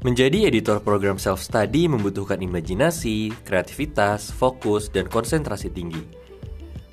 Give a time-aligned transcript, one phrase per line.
[0.00, 6.00] Menjadi editor program self-study membutuhkan imajinasi, kreativitas, fokus, dan konsentrasi tinggi.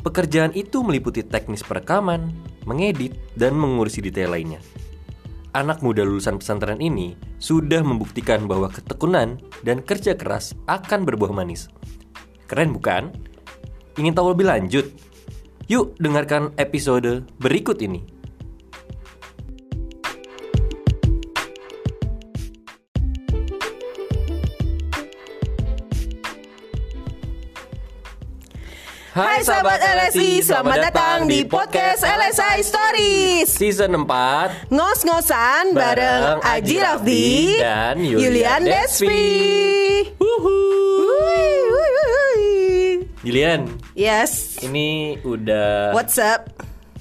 [0.04, 2.36] Pekerjaan itu meliputi teknis perekaman,
[2.68, 4.60] mengedit, dan mengurusi detail lainnya.
[5.56, 11.72] Anak muda lulusan pesantren ini sudah membuktikan bahwa ketekunan dan kerja keras akan berbuah manis.
[12.52, 13.16] Keren bukan?
[13.96, 14.84] Ingin tahu lebih lanjut?
[15.72, 18.17] Yuk dengarkan episode berikut ini.
[29.18, 33.50] Hai sahabat LSI, selamat datang di podcast LSI Stories.
[33.50, 39.26] Season 4 Ngos-ngosan bareng Aji Rafdi dan Yulian Despi.
[43.26, 46.54] Julian, Yes, ini udah what's up?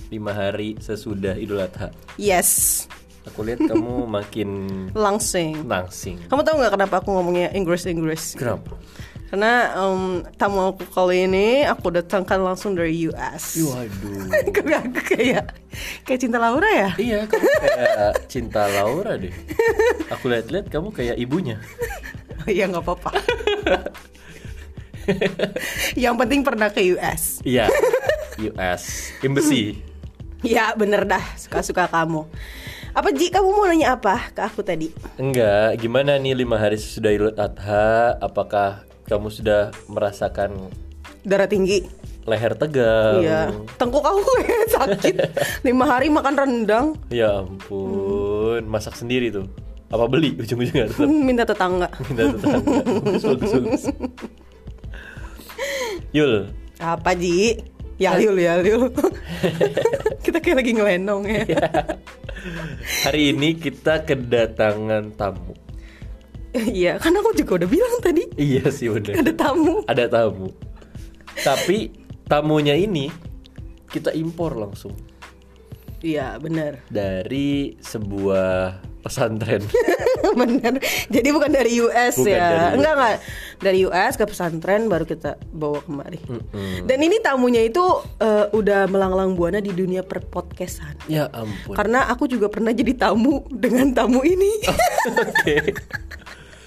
[0.09, 1.93] lima hari sesudah Idul Adha.
[2.17, 2.89] Yes,
[3.27, 4.49] Aku lihat kamu makin
[4.95, 5.67] langsing.
[5.67, 8.39] Nangsing Kamu tahu nggak kenapa aku ngomongnya Inggris-Inggris?
[8.39, 8.73] Kenapa?
[9.27, 15.45] Karena em, tamu aku kali ini aku datangkan langsung dari US Waduh Kayak aku kayak
[16.07, 16.91] kayak cinta Laura ya?
[16.95, 19.35] Iya, kamu kayak cinta Laura deh
[20.15, 21.59] Aku lihat-lihat kamu kayak ibunya
[22.47, 23.11] Oh iya nggak apa-apa.
[26.03, 27.43] Yang penting pernah ke US.
[27.43, 27.67] Iya,
[28.39, 29.83] US Embassy
[30.47, 32.23] Ya bener dah suka-suka kamu.
[32.95, 34.95] Apa Ji kamu mau nanya apa ke aku tadi?
[35.19, 40.71] Enggak, gimana nih lima hari sesudah Idul Adha Apakah kamu sudah merasakan
[41.23, 41.83] Darah tinggi.
[42.23, 43.23] leher tegang?
[43.23, 43.51] Iya.
[43.79, 45.15] Tengkuk aku kayak sakit.
[45.63, 46.87] Lima hari makan rendang.
[47.07, 49.47] Ya ampun, masak sendiri tuh.
[49.87, 51.87] Apa beli ujung-ujungnya tetap Minta tetangga.
[52.11, 52.79] minta tetangga.
[52.83, 53.83] Bagus, bagus, bagus.
[56.11, 57.59] Yul, Apa Ji?
[57.97, 58.91] Ya Yul ya Yul.
[60.27, 61.43] Kita kayak lagi ngelenong ya.
[63.03, 65.55] hari ini kita kedatangan tamu.
[66.79, 69.15] Iya, kan aku juga udah bilang tadi Iya sih udah.
[69.17, 69.85] ada tamu.
[69.87, 70.49] Ada tamu.
[71.37, 71.93] Tapi
[72.25, 73.13] tamunya ini
[73.87, 74.93] kita impor langsung
[76.03, 79.63] Iya bener dari sebuah pesantren.
[80.37, 80.83] Bener.
[81.07, 82.43] Jadi bukan dari US Bukan ya.
[82.43, 82.75] dari US.
[82.75, 83.17] enggak enggak.
[83.57, 86.19] Dari US ke pesantren baru kita bawa kemari.
[86.83, 87.81] Dan ini tamunya itu
[88.19, 90.99] eh, udah melanglang buana di dunia perpodcastan.
[91.07, 91.79] ya ampun.
[91.79, 94.51] Karena aku juga pernah jadi tamu dengan tamu ini.
[95.23, 95.57] Oke.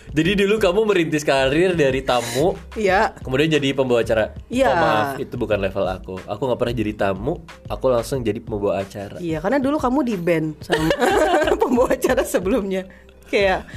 [0.10, 3.14] Jadi dulu kamu merintis karir dari tamu Iya.
[3.22, 4.34] Kemudian jadi pembawa acara.
[4.50, 4.68] Iya.
[4.68, 6.16] Oh, maaf, itu bukan level aku.
[6.26, 7.34] Aku nggak pernah jadi tamu.
[7.70, 9.22] Aku langsung jadi pembawa acara.
[9.22, 10.90] Iya, karena dulu kamu di band sama
[11.62, 12.90] pembawa acara sebelumnya.
[13.30, 13.70] Kayak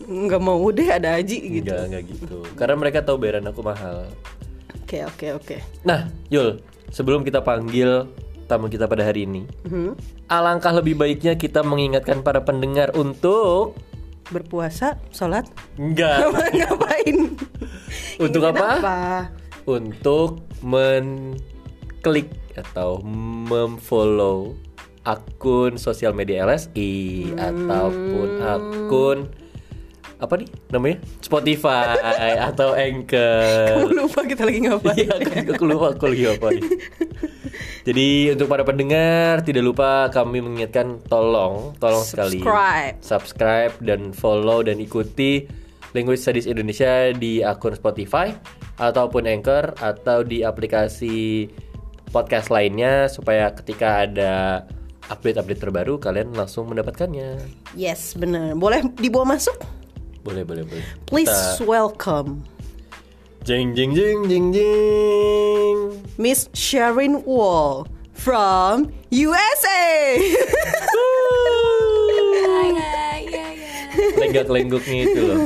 [0.00, 1.68] nggak mau deh ada Aji gitu.
[1.68, 2.36] Enggak, enggak gitu.
[2.56, 4.08] Karena mereka tahu bayaran aku mahal.
[4.80, 5.56] Oke, oke, oke.
[5.84, 8.08] Nah, Yul, sebelum kita panggil
[8.44, 9.96] tamu kita pada hari ini, Mhm.
[10.28, 13.76] alangkah lebih baiknya kita mengingatkan para pendengar untuk
[14.32, 15.44] Berpuasa, sholat,
[15.76, 17.36] enggak ngapain?
[18.22, 18.56] untuk apa?
[18.80, 18.96] kenapa?
[19.64, 24.54] Untuk menklik atau memfollow
[25.04, 29.18] akun sosial media LSI ataupun akun
[30.24, 31.96] apa nih namanya Spotify
[32.50, 33.84] atau Anchor.
[33.84, 34.96] Kamu lupa kita lagi ngapain?
[34.96, 36.62] Iya, aku, aku lupa aku lagi ngapain.
[37.86, 42.94] Jadi untuk para pendengar tidak lupa kami mengingatkan tolong, tolong sekali Subscribe.
[43.04, 45.44] subscribe dan follow dan ikuti
[45.94, 48.34] Language Studies Indonesia di akun Spotify
[48.80, 51.46] ataupun Anchor atau di aplikasi
[52.10, 54.64] podcast lainnya supaya ketika ada
[55.12, 57.38] update-update terbaru kalian langsung mendapatkannya.
[57.76, 58.56] Yes, benar.
[58.56, 59.54] Boleh dibawa masuk?
[60.24, 60.84] Boleh, boleh, boleh.
[61.04, 62.42] Please Kita- welcome
[63.44, 65.76] jeng jeng jeng jeng jeng.
[66.16, 67.84] Miss Sharon Wall
[68.16, 70.16] from USA.
[74.14, 75.38] lenggak-lenggoknya itu loh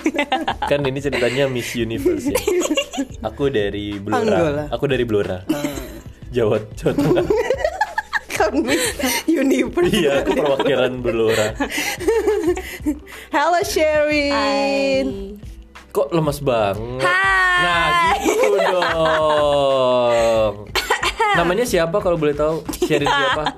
[0.70, 2.38] kan ini ceritanya Miss Universe ya
[3.22, 4.64] aku dari Blora Angola.
[4.72, 5.38] aku dari Blora
[6.32, 7.26] Jawa Jawa Tengah
[8.28, 8.82] kan Miss
[9.26, 9.92] Universe.
[9.92, 11.54] iya aku perwakilan Blora
[13.34, 15.38] Halo Sharon.
[15.88, 17.64] kok lemas banget Hai.
[17.64, 20.52] nah gitu dong
[21.38, 23.56] namanya siapa kalau boleh tahu Sherin siapa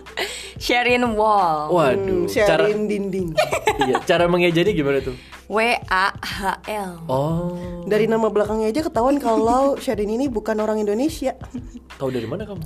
[0.57, 1.67] Sherin Wall.
[1.69, 3.35] waduh cara Sharon dinding.
[3.87, 5.15] iya cara mengejanya gimana tuh
[5.49, 5.59] W
[5.89, 6.37] A H
[6.69, 6.93] L.
[7.07, 11.35] oh Dari nama belakangnya aja ketahuan kalau Sharon ini bukan orang Indonesia.
[11.97, 12.63] tahu dari mana kamu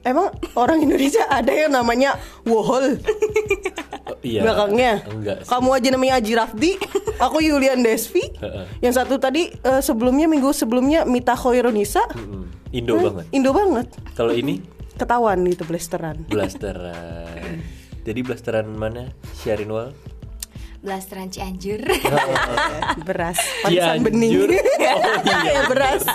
[0.00, 2.96] Emang orang Indonesia ada yang namanya Wohol
[4.02, 4.92] Oh, iya belakangnya?
[5.06, 5.48] enggak sih.
[5.48, 6.70] Kamu aja namanya Aji Rafdi,
[7.16, 8.24] aku Yulian Desvi.
[8.80, 12.02] Yang satu tadi eh, sebelumnya minggu sebelumnya Mita Khoirunisa.
[12.10, 12.48] Mm-mm.
[12.70, 13.86] Indo banget Indo banget.
[14.14, 14.62] kalau ini
[14.94, 16.22] Ketahuan gitu blasteran.
[16.24, 17.58] blasteran
[18.00, 19.90] jadi blasteran mana Syarin Wal
[20.80, 21.84] Blasteran Cianjur.
[23.06, 24.32] beras, parisan bening.
[24.32, 24.96] Oh iya.
[25.52, 26.08] ya beras.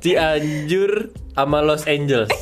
[0.00, 2.32] Cianjur sama Los Angeles.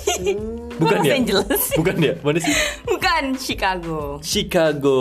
[0.77, 1.13] Bukan Los ya?
[1.15, 1.63] Angeles.
[1.75, 2.13] Bukan ya?
[2.21, 2.55] Mana sih?
[2.85, 3.99] Bukan Chicago.
[4.21, 4.99] Chicago.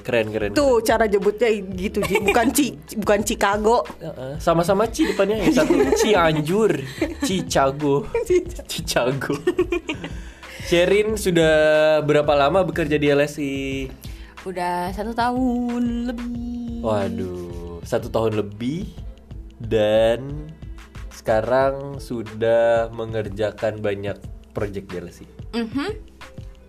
[0.00, 0.50] Keren keren.
[0.52, 2.20] Tuh cara jebutnya gitu, Ji.
[2.20, 2.66] bukan Ci,
[2.96, 3.84] bukan Chicago.
[3.98, 6.72] Heeh, Sama-sama Ci depannya yang satu Cianjur,
[7.22, 8.04] Cicago,
[8.64, 9.34] Cicago.
[10.64, 11.54] Sherin sudah
[12.02, 13.88] berapa lama bekerja di LSI?
[14.44, 16.84] Udah satu tahun lebih.
[16.84, 18.84] Waduh, satu tahun lebih
[19.58, 20.46] dan
[21.10, 24.16] sekarang sudah mengerjakan banyak
[24.58, 25.26] proyek di LSI.
[25.54, 25.88] Mhm.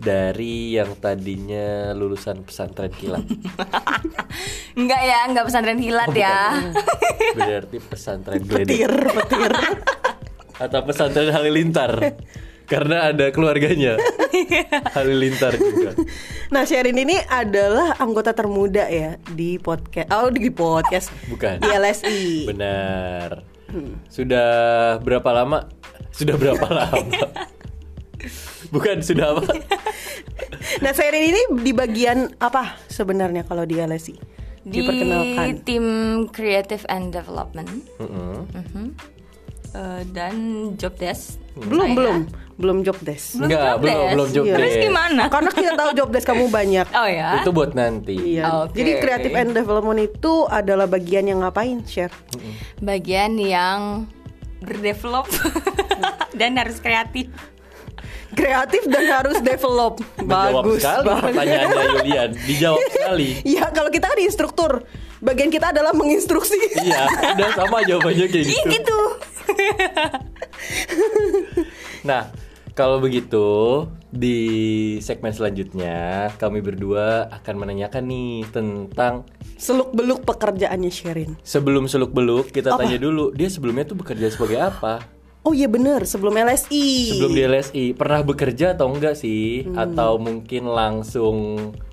[0.00, 3.20] Dari yang tadinya lulusan pesantren kilat,
[4.80, 6.56] Enggak ya, enggak pesantren kilat ya.
[7.36, 9.52] berarti pesantren geledek Petir, petir.
[10.64, 12.16] atau pesantren halilintar,
[12.64, 14.00] karena ada keluarganya
[14.96, 15.92] halilintar juga.
[16.48, 20.08] Nah, Sherin ini adalah anggota termuda ya di podcast.
[20.16, 21.12] Oh, di podcast.
[21.28, 21.60] Bukan.
[21.60, 22.48] Di LSI.
[22.48, 23.44] Benar.
[24.08, 24.48] Sudah
[25.04, 25.68] berapa lama?
[26.08, 27.04] Sudah berapa lama?
[28.70, 29.44] Bukan sudah apa?
[30.78, 34.14] Nah, Sherin ini di bagian apa sebenarnya kalau di LSI?
[34.60, 35.64] Di Diperkenalkan.
[35.64, 35.84] tim
[36.28, 38.46] Creative and Development Mm-mm.
[38.46, 38.84] Mhm.
[39.70, 40.34] Eh, dan
[40.76, 41.38] job desk.
[41.56, 41.96] Belum, Saya.
[41.96, 42.18] belum.
[42.56, 43.34] Belum job desk.
[43.36, 44.10] Belum Enggak, job belum, desk.
[44.10, 44.54] belum job Iya.
[44.54, 44.84] Terus desk.
[44.84, 45.22] gimana?
[45.28, 46.86] Karena kita tahu job desk kamu banyak.
[46.92, 47.28] Oh ya.
[47.36, 48.14] Itu buat nanti.
[48.36, 48.44] Iya.
[48.60, 48.74] Oke.
[48.76, 52.12] Jadi creative and development itu adalah bagian yang ngapain, Share?
[52.78, 54.06] Bagian yang
[54.60, 55.26] berdevelop
[56.38, 57.26] dan harus kreatif.
[58.30, 59.98] Kreatif dan harus develop.
[60.16, 60.80] Menjawab Bagus.
[60.80, 61.22] sekali bagus.
[61.26, 62.30] pertanyaannya Yulian.
[62.46, 63.28] Dijawab sekali.
[63.50, 64.72] Iya, kalau kita kan di instruktur.
[65.18, 66.56] Bagian kita adalah menginstruksi.
[66.80, 67.04] Iya,
[67.36, 68.70] udah sama jawabannya kayak gitu.
[68.70, 68.98] gitu.
[72.02, 72.32] Nah,
[72.72, 73.46] kalau begitu
[74.08, 74.38] di
[74.98, 79.28] segmen selanjutnya kami berdua akan menanyakan nih tentang
[79.60, 81.36] Seluk-beluk pekerjaannya Sherin.
[81.44, 82.80] sebelum seluk beluk kita Apa?
[82.80, 85.04] tanya dulu dia sebelumnya tuh bekerja sebagai apa?
[85.40, 87.16] Oh iya bener, sebelum LSI.
[87.16, 89.64] Sebelum di LSI pernah bekerja atau enggak sih?
[89.72, 91.36] Atau mungkin langsung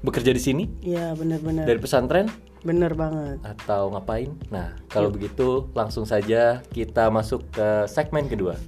[0.04, 1.64] bekerja di sini Iya bener-bener.
[1.64, 2.28] dari pesantren
[2.62, 3.40] Bener banget.
[3.48, 4.36] atau ngapain?
[4.52, 8.60] Nah, kalau begitu langsung saja kita masuk ke segmen kedua.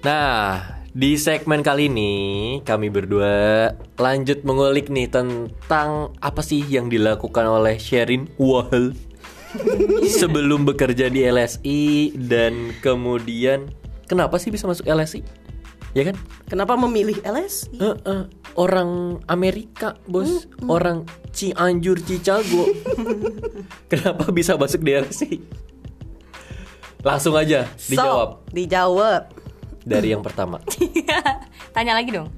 [0.00, 2.12] Nah, di segmen kali ini
[2.66, 3.70] kami berdua
[4.02, 8.98] lanjut mengulik nih tentang apa sih yang dilakukan oleh Sherin Wahel
[10.10, 13.70] sebelum bekerja di LSI dan kemudian
[14.10, 15.22] kenapa sih bisa masuk LSI?
[15.94, 16.18] Ya kan?
[16.50, 17.78] Kenapa memilih LSI?
[17.78, 18.24] Eh, eh,
[18.58, 22.66] orang Amerika, bos, orang Cianjur, Cicago.
[23.90, 25.38] Kenapa bisa masuk di LSI?
[27.06, 29.22] Langsung aja dijawab So, dijawab.
[29.88, 30.60] Dari yang pertama.
[31.74, 32.28] Tanya lagi dong.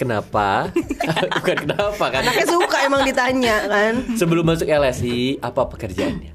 [0.00, 0.72] Kenapa?
[1.36, 2.24] Bukan kenapa kan?
[2.24, 3.94] Anaknya suka emang ditanya kan.
[4.16, 6.32] Sebelum masuk LSI, apa pekerjaannya?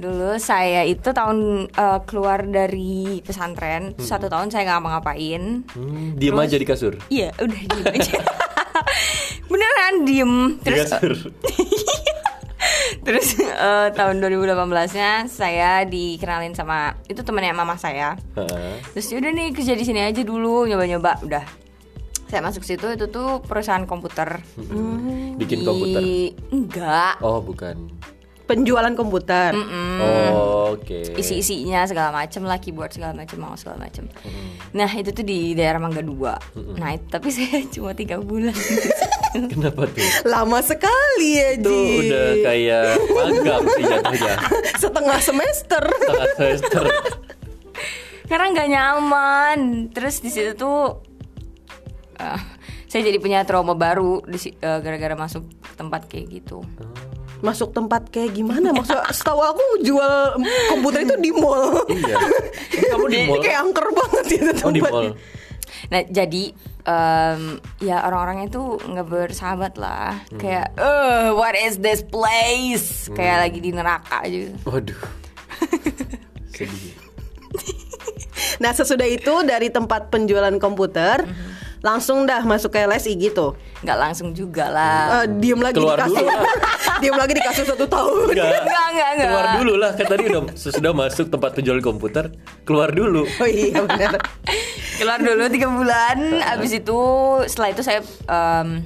[0.00, 5.42] Dulu saya itu tahun eh, keluar dari pesantren satu tahun saya nggak ngapa-ngapain.
[5.66, 6.94] Hmm, diem Terus- aja di kasur.
[7.10, 8.14] Iya, udah diem aja.
[9.50, 10.32] Beneran diem.
[10.56, 11.12] Di Terus kasur.
[13.02, 13.36] Terus
[13.66, 18.16] eh, tahun 2018-nya saya dikenalin sama itu temannya mama saya.
[18.36, 18.80] Heeh.
[18.96, 21.44] Terus udah nih kerja di sini aja dulu nyoba-nyoba udah.
[22.30, 24.38] Saya masuk situ itu tuh perusahaan komputer.
[25.34, 26.02] Bikin Di- komputer.
[26.54, 27.14] Enggak.
[27.26, 27.90] Oh, bukan.
[28.50, 29.54] Penjualan komputer.
[30.02, 31.14] Oh, Oke.
[31.18, 34.06] isi-isinya segala macem lah keyboard segala macem mouse segala macem
[34.70, 36.38] nah itu tuh di daerah Mangga Dua
[36.78, 38.54] nah itu, tapi saya cuma tiga bulan
[39.30, 40.02] Kenapa tuh?
[40.26, 42.10] Lama sekali ya, Itu Ji.
[42.10, 42.82] udah kayak
[43.14, 44.34] magang sih jatuhnya.
[44.74, 45.82] Setengah semester.
[45.86, 46.84] Setengah semester.
[48.26, 49.58] karena nggak nyaman
[49.94, 50.98] terus di situ tuh
[52.18, 52.40] eh,
[52.90, 55.46] saya jadi punya trauma baru eh, gara-gara masuk
[55.78, 56.66] tempat kayak gitu
[57.40, 58.70] Masuk tempat kayak gimana?
[58.70, 60.36] Maksudnya setahu aku jual
[60.68, 61.84] komputer itu di mall.
[61.88, 62.16] iya.
[62.90, 63.40] Kamu di mall.
[63.40, 64.92] kayak angker banget itu Oh, di tempat.
[64.92, 65.08] mall.
[65.82, 67.42] nah jadi em,
[67.80, 73.70] ya orang-orangnya tuh nggak bersahabat lah kayak eh what is this place kayak lagi di
[73.70, 75.00] neraka aja Waduh.
[76.52, 76.92] Sedih.
[78.58, 81.24] Nah sesudah itu dari tempat penjualan komputer
[81.80, 83.56] langsung dah masuk ke LSI gitu.
[83.80, 86.20] Nggak langsung juga lah Eh, diem lagi Keluar di kasur.
[86.20, 86.36] dulu
[87.00, 88.28] diem lagi di kasur satu tahun.
[88.28, 88.44] Enggak.
[88.60, 89.26] Enggak, enggak, enggak.
[89.26, 92.24] Keluar dulu lah kan tadi udah sesudah masuk tempat penjual komputer,
[92.62, 93.24] keluar dulu.
[93.24, 94.20] Oh iya benar.
[95.00, 97.00] keluar dulu tiga bulan abis itu
[97.46, 98.84] setelah itu saya em,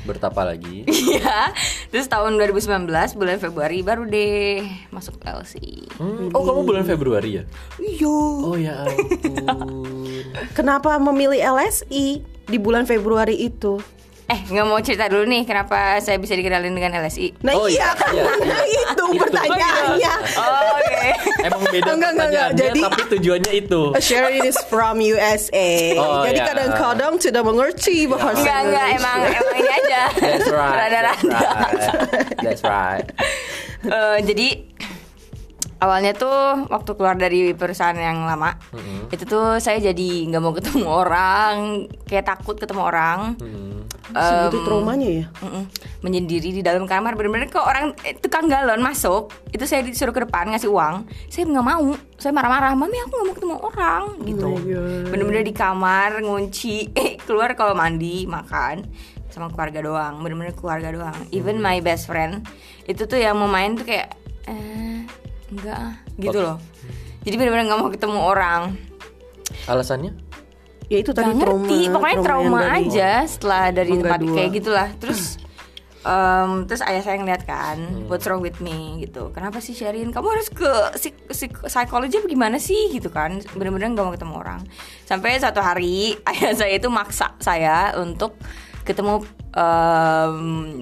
[0.00, 0.82] Bertapa lagi.
[0.90, 1.52] Iya.
[1.86, 5.60] Terus tahun 2019 bulan Februari baru deh masuk LC.
[5.94, 7.44] Hmm, Oh kamu bulan Februari ya?
[7.76, 8.16] Iya.
[8.40, 10.24] Oh ya ampun.
[10.50, 12.06] Kenapa memilih LSI
[12.42, 13.76] di bulan Februari itu?
[14.30, 17.34] Eh, nggak mau cerita dulu nih kenapa saya bisa dikenalin dengan LSI.
[17.42, 18.30] Nah Oh, iya iya, kan iya.
[18.86, 20.12] itu pertanyaannya.
[20.38, 21.10] Oh, oke.
[21.50, 23.80] Emang beda Enggak, enggak, Jadi- tapi tujuannya itu.
[23.98, 25.98] Sharing is from USA.
[25.98, 26.46] Oh, Jadi iya.
[26.46, 30.02] kadang-kadang tidak mengerti bahasa Enggak, enggak, emang emang ini aja.
[30.14, 30.76] That's right.
[30.78, 31.26] That's Rada-rada.
[31.34, 31.82] right.
[32.38, 33.06] That's right.
[33.80, 34.60] Eh, jadi
[35.80, 36.28] awalnya tuh
[36.68, 38.52] waktu keluar dari perusahaan yang lama
[39.08, 41.54] itu tuh saya jadi nggak mau ketemu orang
[42.04, 43.79] kayak takut ketemu orang Hmm.
[44.14, 45.26] Segitu traumanya ya.
[45.42, 45.64] Mm-mm.
[46.00, 47.14] menyendiri di dalam kamar.
[47.14, 51.06] Bener-bener ke orang eh, tukang galon masuk itu saya disuruh ke depan ngasih uang.
[51.28, 51.94] Saya nggak mau.
[52.16, 54.02] Saya marah-marah mami aku nggak mau ketemu orang.
[54.24, 54.46] Gitu.
[54.46, 55.06] Oh my God.
[55.12, 58.88] bener-bener di kamar ngunci eh keluar kalau mandi makan
[59.30, 60.14] sama keluarga doang.
[60.24, 61.16] Bener-bener keluarga doang.
[61.30, 62.42] Even my best friend
[62.88, 64.16] itu tuh yang mau main tuh kayak
[64.48, 65.06] eh
[65.50, 66.58] enggak ah gitu loh.
[67.22, 68.62] Jadi bener-bener nggak mau ketemu orang.
[69.68, 70.29] Alasannya?
[70.90, 71.62] Ya itu tadi Gak trauma.
[71.62, 74.34] ngerti pokoknya trauma dari- aja setelah dari Mangga tempat dua.
[74.34, 75.22] kayak gitulah terus
[76.00, 78.04] em, terus ayah saya ngeliat kan Hmm.
[78.06, 82.26] what's wrong with me gitu kenapa sih Sherin kamu harus ke psik psik psikologi apa
[82.26, 84.60] gimana sih gitu kan bener-bener gak mau ketemu orang
[85.04, 88.34] sampai suatu hari ayah saya itu maksa saya untuk
[88.82, 90.36] ketemu em,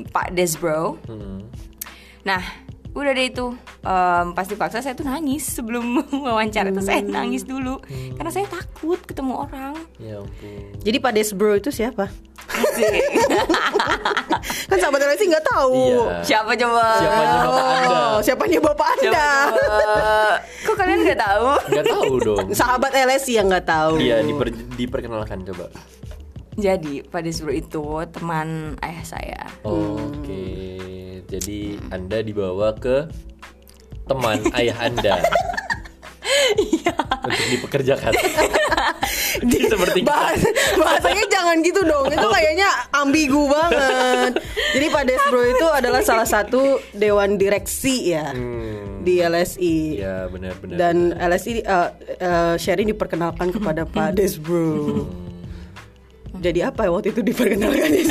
[0.07, 1.45] Pak Desbro Hmm.
[2.23, 2.41] nah
[2.99, 3.47] udah deh itu
[3.81, 7.78] em, pas dipaksa saya tuh nangis sebelum wawancara tuh saya nangis dulu
[8.14, 10.75] karena saya takut ketemu orang Ya ampun.
[10.81, 12.11] Jadi Pak Desbro itu siapa?
[14.69, 15.73] kan sahabat LSI nggak tahu.
[15.75, 16.07] Iya.
[16.25, 16.85] Siapa coba?
[16.97, 17.88] Siapanya bapak anda?
[18.09, 19.28] Oh, siapanya bapak Siapa anda?
[19.52, 19.95] coba?
[20.64, 21.47] Kok kalian nggak tahu?
[21.69, 22.47] Nggak tahu dong.
[22.52, 23.93] Sahabat LSI yang nggak tahu.
[23.99, 25.67] Iya diper- diperkenalkan coba.
[26.59, 29.43] Jadi Pak Desbro itu teman ayah saya.
[29.62, 30.68] Oke.
[31.29, 33.05] Jadi anda dibawa ke
[34.09, 35.21] teman ayah anda.
[37.29, 38.13] Untuk dipekerjakan.
[39.45, 40.41] Jadi seperti Bahas,
[40.75, 42.09] bahasanya jangan gitu dong.
[42.09, 44.41] Itu kayaknya ambigu banget.
[44.75, 49.05] Jadi Pak Desbro itu adalah salah satu Dewan Direksi ya Hmm.
[49.05, 50.77] Di LSI Ya benar-benar.
[50.77, 55.07] Dan LSI uh, uh, Sherin diperkenalkan kepada Pak Desbro.
[56.41, 58.03] Jadi apa ya waktu itu diperkenalkan di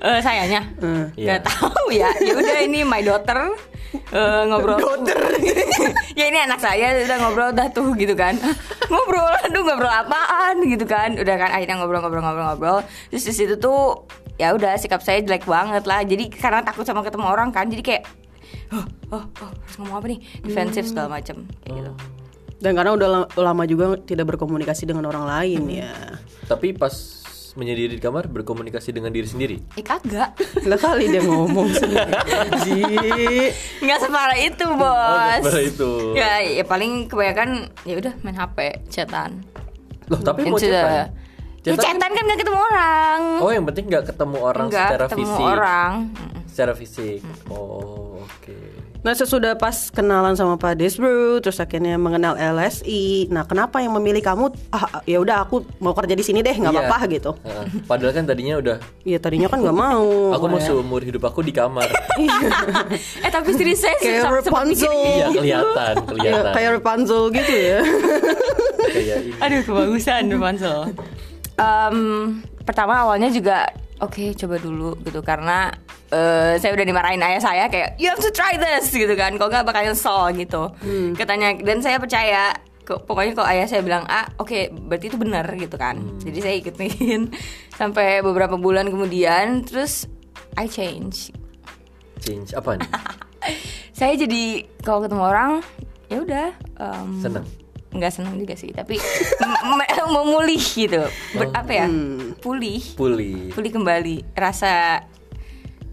[0.00, 1.12] Eh sayanya Hmm.
[1.12, 1.44] nggak Iya.
[1.44, 2.08] tahu ya.
[2.18, 3.52] Ya udah ini my daughter
[3.90, 4.78] eh, ngobrol.
[4.78, 5.18] Daughter.
[6.18, 8.32] ya ini anak saya udah ngobrol udah tuh gitu kan.
[8.86, 11.14] ngobrol, aduh ngobrol apaan gitu kan.
[11.14, 12.80] Udah kan akhirnya ngobrol-ngobrol-ngobrol-ngobrol.
[13.08, 16.00] Terus di situ tuh ya udah sikap saya jelek banget lah.
[16.00, 17.66] Jadi karena takut sama ketemu orang kan.
[17.66, 18.02] Jadi kayak
[18.72, 20.20] oh, oh, oh harus ngomong apa nih?
[20.40, 21.92] Defensif segala macam kayak gitu.
[22.56, 25.96] Dan karena udah la- lama juga tidak berkomunikasi dengan orang lain ya
[26.44, 27.19] Tapi pas
[27.54, 29.56] menyendiri di kamar berkomunikasi dengan diri sendiri.
[29.74, 30.34] Eh kagak.
[30.70, 34.86] Lah kali dia ngomong sendiri Nggak separah itu bos.
[34.86, 35.90] Oh, separah itu.
[36.14, 37.48] Ya, ya paling kebanyakan
[37.82, 39.42] ya udah main HP, chatan.
[40.06, 41.10] Loh, tapi mau chatan.
[41.60, 43.20] Ya chatan kan nggak ketemu orang.
[43.38, 45.44] Oh, yang penting nggak ketemu orang Nggak secara ketemu fisik.
[45.44, 45.92] orang.
[46.08, 46.40] Mm-mm.
[46.48, 47.20] Secara fisik.
[47.46, 48.58] Oh, oke.
[49.00, 53.26] Nah sesudah pas kenalan sama Pak Desbro, terus akhirnya mengenal LSI.
[53.26, 54.52] Nah kenapa yang memilih kamu?
[54.68, 56.80] Ah ya udah aku mau kerja di sini deh, nggak Iya.
[56.84, 57.32] apa-apa gitu.
[57.40, 57.64] Heeh.
[57.82, 60.04] Padahal kan tadinya udah Iya tadinya kan nggak mau.
[60.30, 61.88] aku mau seumur hidup aku di kamar.
[63.24, 64.92] Eh tapi serius saya Kayak Rapunzel.
[64.92, 66.52] Iya, kelihatan, Ya, kelihatan.
[66.52, 67.80] kayak Rapunzel gitu ya.
[68.90, 69.32] Kayak ini.
[69.38, 70.78] Aduh kebagusan Rapunzel.
[71.54, 71.96] Em,
[72.62, 73.64] pertama awalnya juga
[74.00, 75.20] oke coba dulu gitu.
[75.20, 75.70] Karena
[76.10, 79.36] eh, saya udah dimarahin ayah saya kayak you have to try this gitu kan.
[79.36, 80.62] Kok nggak bakal nyesel gitu.
[81.14, 85.46] Katanya dan saya percaya kok pokoknya kalau ayah saya bilang ah oke berarti itu benar
[85.54, 86.00] gitu kan.
[86.18, 87.30] Jadi saya ikutin
[87.80, 90.10] sampai beberapa bulan kemudian terus
[90.58, 91.30] I change.
[92.18, 92.90] Change apa nih?
[93.98, 95.50] saya jadi kalau ketemu orang
[96.10, 96.48] ya udah
[96.82, 97.46] em, Seneng.
[97.90, 99.02] Nggak senang juga sih tapi
[100.14, 101.86] memulih gitu Ber- apa ya
[102.38, 103.50] pulih Pulih.
[103.50, 105.02] pulih kembali rasa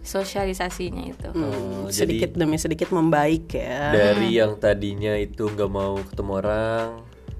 [0.02, 3.92] sosialisasinya itu Oh, sedikit jadi demi sedikit membaik ya.
[3.92, 6.88] dari yang tadinya itu nggak mau ketemu orang,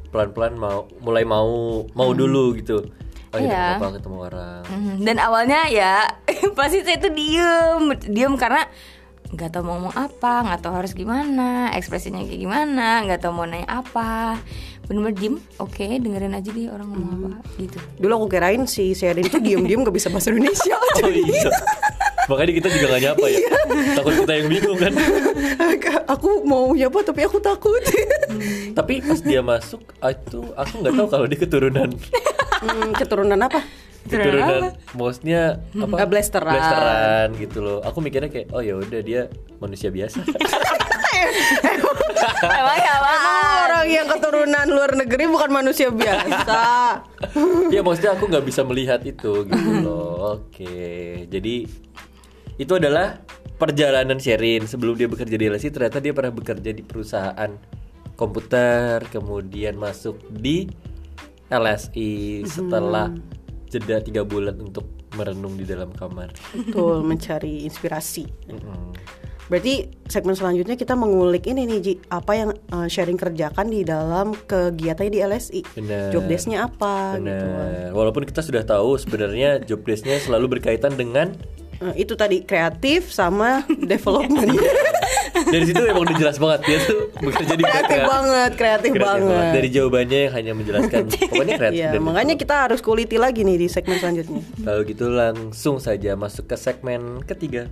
[0.10, 1.48] pelan-pelan mau mulai mau
[1.90, 2.84] mau dulu gitu.
[3.30, 3.48] Oh Iya.
[3.48, 4.62] ya apa ketemu orang.
[4.66, 4.96] Mhm.
[5.02, 6.12] dan awalnya ya
[6.58, 8.68] pasti saya tuh diem diem karena
[9.28, 13.44] nggak tahu mau ngomong apa nggak tahu harus gimana ekspresinya kayak gimana nggak tahu mau
[13.44, 14.40] nanya apa
[14.88, 19.28] bener-bener diem oke dengerin aja deh orang ngomong apa gitu Dulu aku kirain si Sherin
[19.28, 20.76] itu diem-diem gak bisa bahasa Indonesia.
[20.98, 21.52] Oh iya.
[22.26, 23.40] Makanya kita juga gak nyapa ya.
[24.00, 24.94] Takut kita yang bingung kan.
[26.08, 27.84] aku mau nyapa tapi aku takut.
[28.74, 31.90] Tapi pas dia masuk, itu aku nggak tahu kalau dia keturunan
[32.58, 33.62] Hmm, keturunan apa?
[34.08, 35.96] Keturunan mouse-nya apa?
[36.00, 36.56] Ah, blasteran.
[36.56, 37.80] Blasteran gitu loh.
[37.84, 39.28] Aku mikirnya kayak oh ya udah dia
[39.60, 40.24] manusia biasa.
[42.38, 42.94] Emang ya
[43.68, 46.62] orang yang keturunan luar negeri bukan manusia biasa.
[47.76, 50.40] ya maksudnya aku nggak bisa melihat itu gitu loh.
[50.40, 51.26] Oke.
[51.30, 51.68] Jadi
[52.58, 53.22] itu adalah
[53.58, 57.52] perjalanan Sherin sebelum dia bekerja di LSI ternyata dia pernah bekerja di perusahaan
[58.18, 60.70] komputer kemudian masuk di
[61.50, 63.14] LSI setelah
[63.68, 66.32] jeda tiga bulan untuk merenung di dalam kamar.
[66.56, 68.26] Betul, mencari inspirasi.
[68.52, 68.96] Mm-mm.
[69.48, 74.36] Berarti segmen selanjutnya kita mengulik ini nih Ji, apa yang uh, sharing kerjakan di dalam
[74.36, 75.62] kegiatannya di LSI.
[75.80, 76.12] Benar.
[76.12, 77.32] Job desk-nya apa gitu.
[77.32, 77.96] Benar.
[77.96, 81.32] Walaupun kita sudah tahu sebenarnya job desk-nya selalu berkaitan dengan
[81.78, 84.58] Eh, itu tadi kreatif sama development.
[85.54, 89.52] dari situ emang udah jelas banget dia tuh bekerja di kreatif banget, kreatif, banget.
[89.54, 91.78] Dari jawabannya yang hanya menjelaskan pokoknya kreatif.
[91.78, 94.42] Iya, dan makanya kita harus kuliti lagi nih di segmen selanjutnya.
[94.66, 97.70] Kalau gitu langsung saja masuk ke segmen ketiga.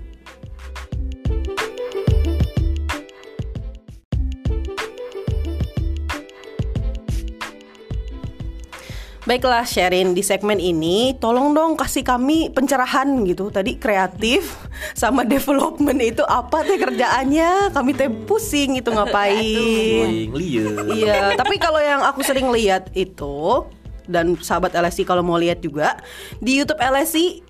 [9.26, 14.54] Baiklah Sherin di segmen ini tolong dong kasih kami pencerahan gitu Tadi kreatif
[14.94, 20.30] sama development itu apa teh kerjaannya Kami teh pusing itu ngapain.
[20.30, 23.66] Iya tapi kalau yang aku sering lihat itu
[24.06, 25.98] Dan sahabat LSI kalau mau lihat juga
[26.38, 27.42] Di Youtube LSI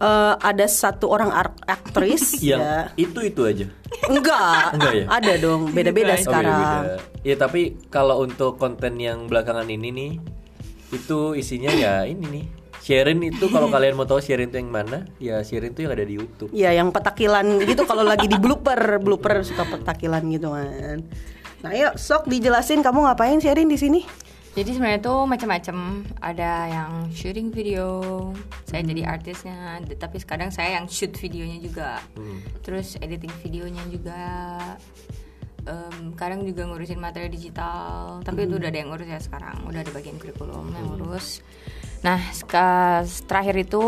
[0.00, 1.36] eh, ada satu orang
[1.68, 2.76] aktris Yang ya.
[2.96, 3.66] itu itu aja.
[4.08, 5.04] Enggak, Enggak ya?
[5.12, 6.96] ada dong beda-beda Oh, sekarang beda-beda.
[7.20, 10.12] Ya tapi kalau untuk konten yang belakangan ini nih
[10.90, 12.46] itu isinya ya ini nih.
[12.80, 16.04] Sharing itu kalau kalian mau tahu sharing itu yang mana, ya sharing itu yang ada
[16.04, 16.50] di YouTube.
[16.50, 20.98] Iya, yang petakilan gitu kalau lagi di blooper, blooper suka petakilan gitu kan.
[21.60, 24.00] Nah, yuk sok dijelasin kamu ngapain sharing di sini?
[24.50, 26.02] Jadi sebenarnya tuh macam-macam.
[26.18, 27.86] Ada yang shooting video,
[28.66, 29.78] saya jadi artisnya.
[29.94, 32.02] Tapi sekarang saya yang shoot videonya juga.
[32.66, 34.22] Terus editing videonya juga.
[35.60, 38.20] Em, kadang juga ngurusin materi digital.
[38.20, 39.60] Tapi itu udah ada yang ngurus ya sekarang.
[39.64, 41.44] Udah ada bagian kurikulum yang ngurus.
[42.00, 42.16] Nah,
[43.26, 43.84] terakhir itu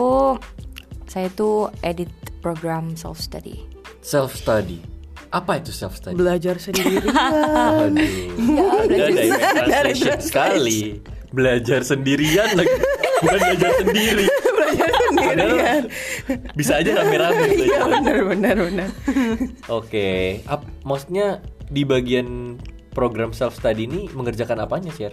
[1.07, 3.65] saya tuh edit program self study.
[4.01, 4.85] Self study.
[5.29, 6.13] Apa itu self study?
[6.13, 7.01] Belajar sendiri.
[7.09, 8.37] Aduh.
[9.57, 11.01] Translation Ada sekali.
[11.33, 12.69] Belajar sendirian lagi.
[13.23, 14.27] Bukan belajar sendiri.
[14.29, 15.83] Belajar sendirian.
[16.53, 17.89] Bisa aja rame-rame Iya belajar.
[17.89, 18.89] benar benar benar.
[19.71, 20.09] Oke,
[20.45, 21.41] Ap- maksudnya
[21.73, 22.61] di bagian
[22.93, 25.09] program self study ini mengerjakan apanya sih?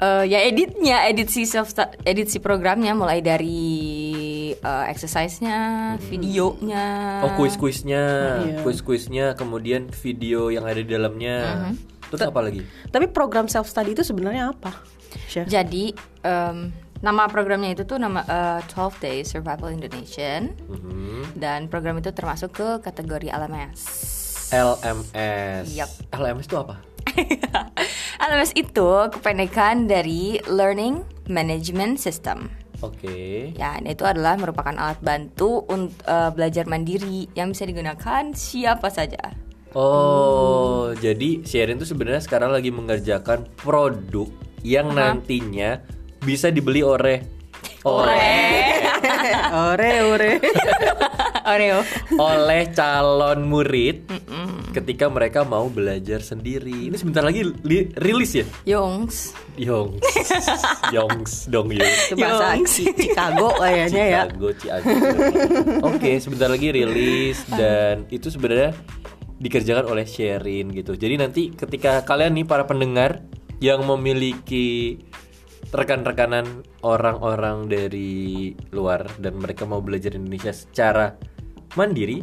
[0.00, 1.70] Eh, ya editnya, edit si self
[2.02, 3.62] edit si programnya mulai dari
[4.50, 5.58] eh, exercise-nya,
[6.02, 7.20] videonya.
[7.22, 8.02] Oh, kuis-kuisnya,
[8.42, 8.58] Iya.
[8.64, 11.68] kuis-kuisnya, kemudian video yang ada di dalamnya.
[12.10, 12.64] Terus apa lagi?
[12.90, 14.72] Tapi program self study itu sebenarnya apa?
[15.28, 15.46] Chef?
[15.46, 21.36] Jadi em, nama programnya itu tuh nama eh, 12 Days Survival Indonesian Mhm.
[21.36, 23.80] dan program itu termasuk ke kategori LMS.
[24.50, 25.70] LMS.
[25.78, 25.90] Yup.
[26.10, 26.76] LMS itu apa?
[28.30, 32.50] LMS itu kependekan dari Learning Management System.
[32.82, 33.54] Oke.
[33.54, 36.00] Ya, ini itu adalah merupakan alat bantu untuk
[36.34, 39.36] belajar mandiri yang bisa digunakan siapa saja.
[39.76, 44.26] Oh, jadi Sherin tuh sebenarnya sekarang lagi mengerjakan produk
[44.66, 45.78] yang nantinya
[46.24, 47.22] bisa dibeli oleh
[47.86, 48.76] oleh
[49.54, 50.30] ore ore.
[51.50, 51.78] Oreo.
[52.14, 54.06] oleh calon murid
[54.70, 56.86] ketika mereka mau belajar sendiri.
[56.86, 58.46] Ini sebentar lagi li- rilis ya?
[58.66, 59.34] Yongs.
[59.58, 59.98] Yongs.
[60.94, 61.74] Yongs dong.
[61.74, 62.70] Itu bahasa Yongs.
[62.70, 64.22] Ci- Chicago kayaknya ya.
[64.30, 65.00] Chicago, Cianjur.
[65.90, 68.70] Oke, sebentar lagi rilis dan itu sebenarnya
[69.40, 70.94] dikerjakan oleh Sherin gitu.
[70.94, 73.24] Jadi nanti ketika kalian nih para pendengar
[73.58, 75.00] yang memiliki
[75.70, 81.14] rekan-rekanan orang-orang dari luar dan mereka mau belajar Indonesia secara
[81.74, 82.22] mandiri,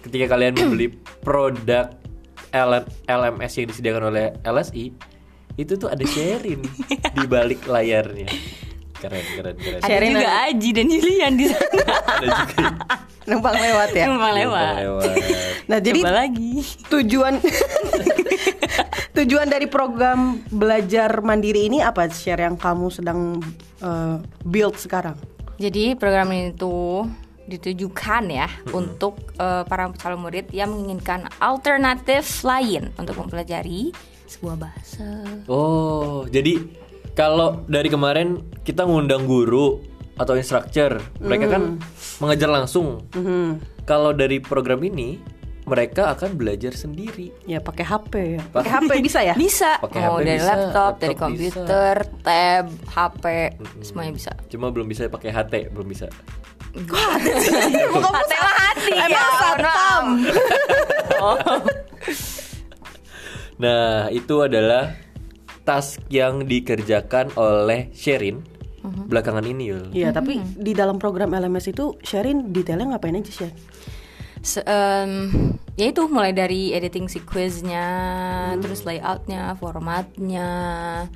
[0.00, 1.92] ketika kalian membeli produk
[2.52, 4.92] L- LMS yang disediakan oleh LSI,
[5.54, 6.60] itu tuh ada Sherin
[7.16, 8.28] di balik layarnya.
[8.96, 9.80] Keren, keren, keren.
[9.82, 11.82] Ada Sharing juga Aji dan Julian di sana.
[12.14, 12.66] Ada juga
[13.22, 14.04] Numpang lewat ya.
[14.06, 14.74] Numpang lewat.
[14.78, 15.14] lewat.
[15.66, 16.52] Nah, jadi Coba lagi.
[16.86, 17.34] tujuan
[19.18, 23.38] tujuan dari program belajar mandiri ini apa share yang kamu sedang
[23.78, 25.14] eh, build sekarang
[25.58, 27.06] Jadi program ini tuh
[27.46, 33.90] ditujukan ya untuk eh, para calon murid yang menginginkan alternatif lain untuk mempelajari
[34.30, 35.08] sebuah bahasa.
[35.50, 36.62] Oh, jadi
[37.12, 39.82] kalau dari kemarin kita ngundang guru
[40.16, 41.76] atau instructor, mereka kan
[42.20, 43.04] mengajar langsung.
[43.84, 45.18] Kalau dari program ini
[45.62, 47.30] mereka akan belajar sendiri.
[47.46, 48.42] Ya pakai HP ya.
[48.50, 49.34] Pakai HP bisa ya?
[49.38, 49.78] Bisa.
[49.78, 53.24] Pakai Mau HP dari bisa, laptop, dari laptop komputer, tab, HP,
[53.86, 54.32] semuanya bisa.
[54.50, 56.10] Cuma belum bisa pakai HT, belum bisa.
[56.72, 59.04] Hati mah hati ya.
[59.06, 60.04] Emang satpam.
[63.58, 64.90] Nah, itu adalah
[65.62, 68.42] task yang dikerjakan oleh Sherin
[68.82, 69.06] Mhm.
[69.06, 69.94] belakangan ini, Yul.
[69.94, 73.52] Iya, tapi di dalam program LMS itu Sherin detailnya ngapain aja sih?
[74.42, 75.30] Se- em,
[75.78, 77.86] ya itu mulai dari editing si quiznya,
[78.58, 80.50] terus layoutnya, formatnya,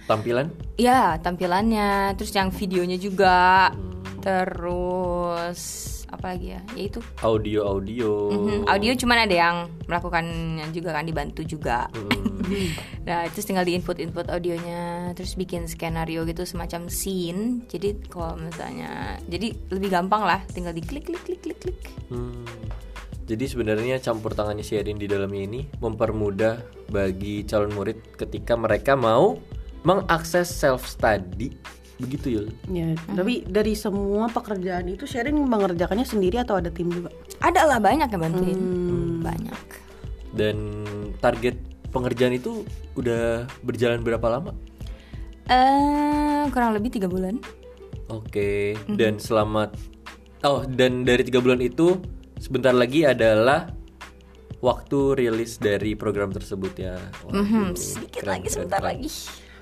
[0.06, 0.46] Tampilan?
[0.78, 3.74] ya tampilannya, terus yang videonya juga,
[4.26, 5.60] terus
[6.10, 6.60] apa lagi ya?
[6.74, 8.10] Ya itu Audio-audio.
[8.34, 11.86] Mhm, audio cuman ada yang melakukannya juga kan dibantu juga.
[13.06, 17.62] nah terus tinggal di input input audionya, terus bikin skenario gitu semacam scene.
[17.70, 21.78] Jadi kalau misalnya, jadi lebih gampang lah, tinggal di klik klik klik klik klik.
[22.10, 22.42] Hmm.
[23.26, 29.38] Jadi sebenarnya campur tangannya Sherin di dalamnya ini mempermudah bagi calon murid ketika mereka mau
[29.82, 31.54] mengakses self study.
[31.96, 32.46] Begitu, Yul.
[32.68, 37.08] Ya, tapi dari semua pekerjaan itu Sherin mengerjakannya sendiri atau ada tim juga?
[37.40, 38.60] Ada lah banyak yang bantuin,
[39.24, 39.60] banyak.
[40.36, 40.84] Dan
[41.18, 41.56] target
[41.88, 42.68] pengerjaan itu
[43.00, 44.52] udah berjalan berapa lama?
[45.48, 47.40] Eh kurang lebih tiga bulan.
[48.12, 49.74] Oke, dan selamat
[50.44, 51.96] Oh, dan dari tiga bulan itu
[52.36, 53.72] sebentar lagi adalah
[54.60, 56.94] waktu rilis dari program tersebut ya.
[57.24, 58.90] Waduh, Mhm, sedikit keren, lagi, keren, sebentar keren.
[59.00, 59.08] lagi.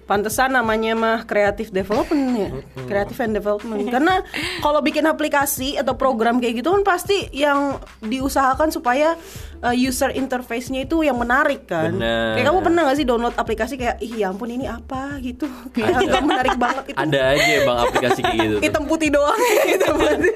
[0.04, 2.50] Pantesan namanya mah creative development ya.
[2.84, 3.88] Creative and development.
[3.88, 4.20] Karena
[4.60, 9.16] kalau bikin aplikasi atau program kayak gitu kan pasti yang diusahakan supaya
[9.64, 11.96] uh, user interface-nya itu yang menarik kan.
[11.96, 12.36] Benar.
[12.36, 15.48] Kayak kamu pernah gak sih download aplikasi kayak ih ya ampun ini apa gitu.
[15.72, 16.96] Kayak menarik banget itu.
[17.00, 18.56] Ada aja bang aplikasi kayak gitu.
[18.60, 19.40] Hitam putih doang
[19.72, 20.32] gitu berarti.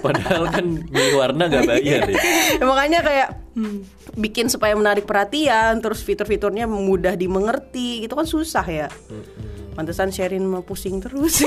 [0.00, 2.16] Padahal kan milih warna gak bayar ya.
[2.56, 3.78] Ya, makanya kayak hmm,
[4.14, 8.88] bikin supaya menarik perhatian, terus fitur-fiturnya mudah dimengerti, gitu kan susah ya.
[9.74, 11.42] Pantesan Sherin mau pusing terus.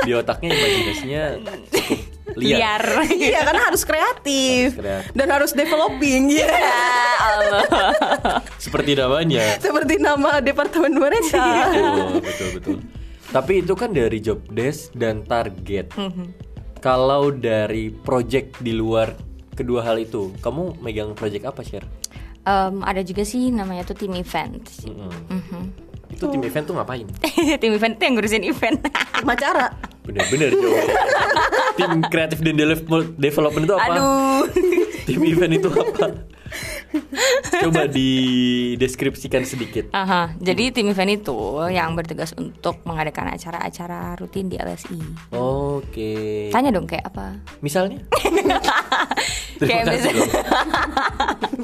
[0.00, 1.22] Di otaknya imajinasinya
[1.68, 2.00] cukup
[2.40, 2.80] liar.
[3.12, 5.12] iya karena harus kreatif, Harus kreatif.
[5.12, 6.48] dan harus developing ya.
[8.56, 9.60] Seperti namanya.
[9.60, 11.44] Seperti nama departemen mereka.
[11.68, 12.76] Betul, betul, betul.
[13.28, 15.92] Tapi itu kan dari job desk dan target.
[16.80, 19.12] Kalau dari project di luar
[19.54, 21.86] kedua hal itu, kamu megang project apa, Share?
[22.44, 24.60] Em, ada juga sih namanya tuh tim event.
[24.84, 25.62] Mhm.
[26.12, 27.06] Itu tim event tuh ngapain?
[27.62, 28.78] tim event tuh yang ngurusin event.
[29.24, 29.72] Macara.
[30.04, 30.96] Bener-bener jawabannya.
[31.74, 33.86] tim kreatif dan develop- development itu apa?
[33.88, 34.42] Aduh.
[35.08, 36.06] Tim event itu apa?
[37.60, 39.90] Coba dideskripsikan sedikit.
[39.90, 41.34] Aha, jadi tim event itu
[41.68, 45.00] yang bertugas untuk mengadakan acara-acara rutin di LSI.
[45.34, 46.48] Oke.
[46.50, 47.38] Tanya dong kayak apa?
[47.60, 47.98] Misalnya?
[49.54, 50.28] Kayak Terima kasih misal- loh.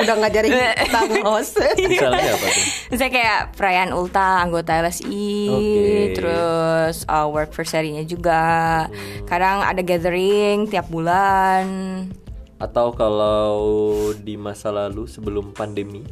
[0.00, 0.50] Udah ngajarin
[0.86, 1.54] kita host.
[1.74, 2.64] Misalnya apa tuh?
[2.88, 6.14] Misalnya kayak perayaan ulta anggota LSI, Oke.
[6.14, 8.86] terus uh, work anniversary-nya juga.
[9.26, 11.66] Kadang ada gathering tiap bulan.
[12.60, 13.56] Atau kalau
[14.14, 16.04] di masa lalu sebelum pandemi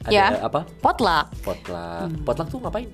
[0.00, 0.38] ada Ya.
[0.38, 0.62] apa?
[0.78, 1.34] Potluck.
[1.42, 2.06] Potluck.
[2.22, 2.86] Potluck tuh ngapain?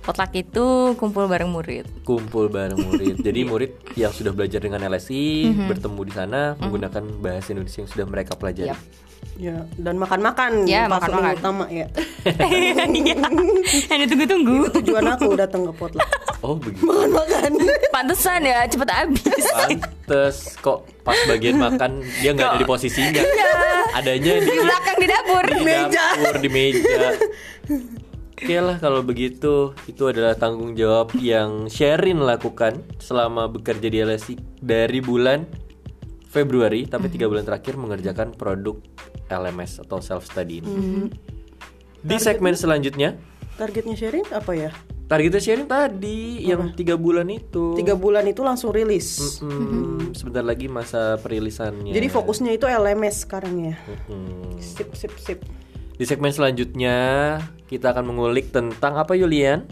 [0.00, 0.64] Potluck itu
[0.96, 1.84] kumpul bareng murid.
[2.02, 3.20] Kumpul bareng murid.
[3.20, 8.06] Jadi murid yang sudah belajar dengan LSI bertemu di sana menggunakan bahasa Indonesia yang sudah
[8.08, 8.72] mereka pelajari.
[8.72, 8.80] Yap.
[9.34, 11.36] ya, dan makan-makan Ya, pas makan-makan.
[11.36, 11.84] utama ya.
[12.24, 12.88] Iya.
[13.90, 14.56] Yang ditunggu-tunggu.
[14.80, 16.08] Tujuan aku datang ke potluck.
[16.44, 16.84] Oh begitu.
[16.84, 17.50] Makan-makan.
[17.96, 19.44] Pantesan ya cepet habis.
[19.48, 23.22] Pantes kok pas bagian makan dia nggak ada di posisinya.
[23.96, 25.44] Adanya di, Di belakang di dapur.
[25.48, 27.16] di dapur di meja.
[28.34, 34.36] Oke lah kalau begitu itu adalah tanggung jawab yang Sherin lakukan selama bekerja di LSI
[34.60, 35.48] dari bulan
[36.28, 38.76] Februari tapi tiga bulan terakhir mengerjakan produk
[39.32, 41.08] LMS atau self study ini.
[42.04, 43.16] Di segmen selanjutnya
[43.56, 44.74] Targetnya Sherin apa ya?
[45.04, 47.76] Targetnya Sherin tadi yang tiga bulan itu.
[47.76, 49.40] Tiga bulan itu langsung rilis.
[49.40, 51.92] Hmm, sebentar lagi masa perilisannya.
[51.92, 53.74] Jadi fokusnya itu LMS sekarang ya.
[54.08, 54.56] Hmm.
[54.60, 55.38] Sip sip sip.
[55.94, 57.38] Di segmen selanjutnya
[57.70, 59.68] kita akan mengulik tentang apa Yulian?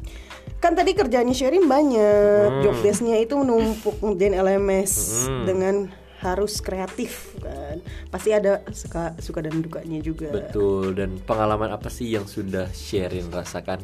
[0.63, 5.91] Kan tadi kerjaannya Sherin banyak, job desk-nya itu menumpuk ngerjain LMS dengan
[6.23, 7.83] harus kreatif kan.
[8.15, 10.31] Pasti ada suka suka dan dukanya juga.
[10.31, 13.83] Betul dan pengalaman apa sih yang sudah Sherin rasakan?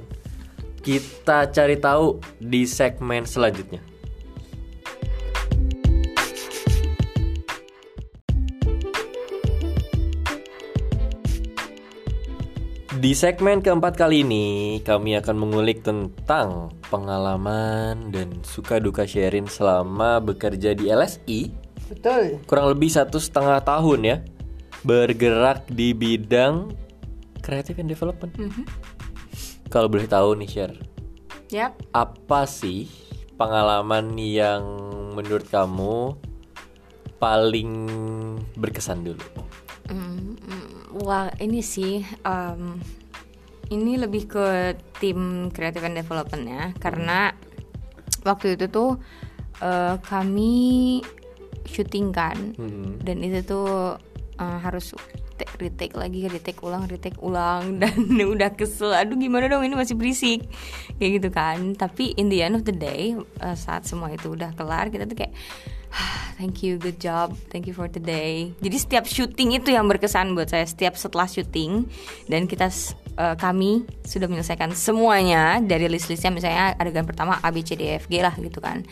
[0.88, 3.76] Kita cari tahu di segmen selanjutnya.
[12.96, 20.24] Di segmen keempat kali ini kami akan mengulik tentang pengalaman dan suka duka Sherin selama
[20.24, 21.52] bekerja di LSI
[21.92, 22.40] Betul.
[22.48, 24.16] kurang lebih satu setengah tahun ya
[24.88, 26.72] bergerak di bidang
[27.44, 28.32] creative and development.
[29.68, 30.76] Kalau boleh tahu nih share,
[31.52, 31.76] Yap.
[31.92, 32.88] apa sih
[33.36, 34.64] pengalaman yang
[35.12, 36.16] menurut kamu
[37.18, 37.70] paling
[38.56, 39.20] berkesan dulu?
[40.98, 42.80] Wah ini sih em,
[43.68, 44.46] ini lebih ke
[44.98, 47.32] tim creative and development ya karena
[48.24, 48.96] waktu itu tuh
[49.60, 51.00] eh, kami
[51.68, 52.96] syuting kan Hmm.
[53.04, 54.00] dan itu tuh
[54.40, 54.96] eh, harus
[55.38, 58.90] take- retake lagi retake ulang retake ulang dan udah kesel.
[58.90, 60.44] Aduh gimana dong ini masih berisik.
[60.98, 61.58] Kayak gitu kan.
[61.72, 65.14] Tapi in the end of the day eh, saat semua itu udah kelar kita tuh
[65.14, 65.32] kayak
[65.88, 68.52] "Ah, thank you good job thank you for today.
[68.60, 71.88] Jadi setiap syuting itu yang berkesan buat saya setiap setelah syuting
[72.26, 72.68] dan kita
[73.16, 76.28] eh, kami sudah menyelesaikan semuanya dari list-listnya.
[76.28, 78.84] Misalnya adegan pertama A B C D E F G lah gitu kan.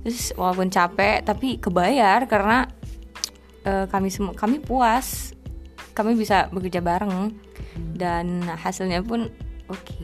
[0.00, 2.70] Terus walaupun capek tapi kebayar karena
[3.62, 5.34] eh, kami semua kami puas
[5.96, 7.32] kami bisa bekerja bareng.
[7.96, 9.32] Dan hasilnya pun
[9.66, 9.96] oke.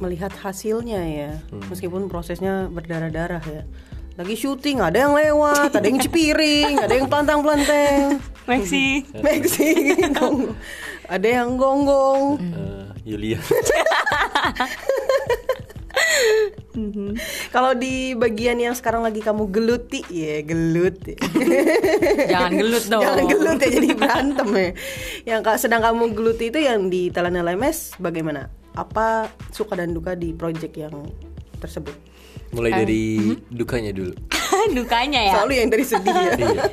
[0.00, 1.30] Melihat hasilnya ya
[1.68, 3.62] meskipun prosesnya berdarah-darah ya.
[4.16, 8.16] Lagi syuting ada yang lewat ada yang cipiring ada yang pelantang-pelantang.
[8.48, 9.04] Maxi.
[9.20, 10.54] Maxi gong-
[11.10, 12.38] ada yang gonggong.
[12.40, 13.38] Eh, Yulia.
[17.54, 21.18] kalau di bagian yang sekarang lagi kamu geluti ya gelut ya.
[22.32, 23.02] jangan gelut dong.
[23.02, 24.70] Jangan gelut ya jadi berantem ya.
[25.36, 28.48] Yang ka- sedang kamu geluti itu yang di Telan LMS bagaimana?
[28.78, 30.94] Apa suka dan duka di project yang
[31.58, 31.94] tersebut?
[32.54, 34.14] Mulai dari dukanya dulu.
[34.78, 35.32] dukanya ya?
[35.38, 36.32] Selalu yang dari sedih ya.
[36.38, 36.64] Iya.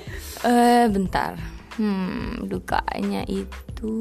[0.46, 1.34] eh bentar.
[1.78, 3.94] Hmm dukanya itu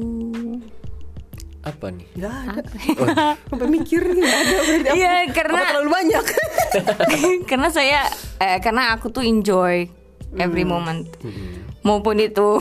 [1.67, 2.07] Apa nih?
[2.15, 2.61] nggak ada.
[3.49, 4.55] Sampai mikir nggak ada.
[4.57, 6.23] Berarti apa- Iya, apa karena- terlalu banyak.
[7.49, 8.01] Karena saya
[8.37, 9.87] eh, karena aku tuh enjoy
[10.35, 11.07] every moment.
[11.81, 12.59] Maupun itu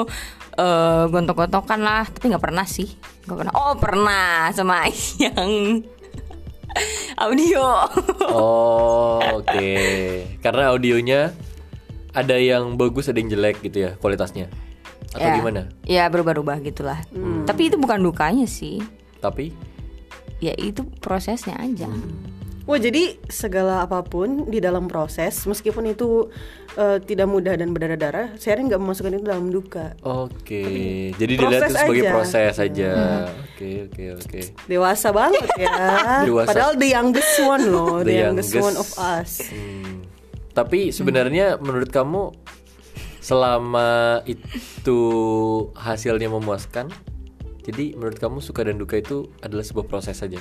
[0.58, 2.04] eh gontok-gontokan lah.
[2.04, 2.88] Tapi nggak pernah sih.
[3.24, 3.52] Nggak pernah.
[3.54, 5.82] Oh pernah sama yang
[7.16, 7.66] audio.
[8.28, 9.70] Oh, oke.
[10.38, 11.30] Karena audionya
[12.10, 14.48] ada yang bagus, ada yang jelek gitu ya kualitasnya.
[15.10, 15.34] Atau Ya.
[15.34, 15.62] gimana?
[15.82, 17.00] ya berubah-ubah gitulah
[17.44, 18.78] tapi itu bukan dukanya sih
[19.18, 19.50] Tapi
[20.38, 21.88] ya itu prosesnya aja
[22.62, 26.28] Wah jadi segala apa pun di dalam proses meskipun itu
[26.76, 29.96] eh, tidak mudah dan berdarah-darah, Sherin nggak memasukkan itu dalam duka.
[29.98, 30.64] oke.
[31.16, 32.12] Jadi dilihat itu sebagai aja.
[32.12, 32.90] proses aja.
[33.48, 34.40] Oke, oke, oke.
[34.68, 35.72] Dewasa banget ya.
[36.28, 36.48] Dewasa.
[36.52, 38.60] Padahal the youngest one loh, the, The youngest, youngest.
[38.60, 39.30] one of us.
[39.48, 40.04] Hmm.
[40.52, 42.36] Tapi sebenarnya menurut kamu
[43.28, 45.00] selama itu
[45.76, 46.88] hasilnya memuaskan,
[47.68, 50.40] jadi menurut kamu suka dan duka itu adalah sebuah proses saja.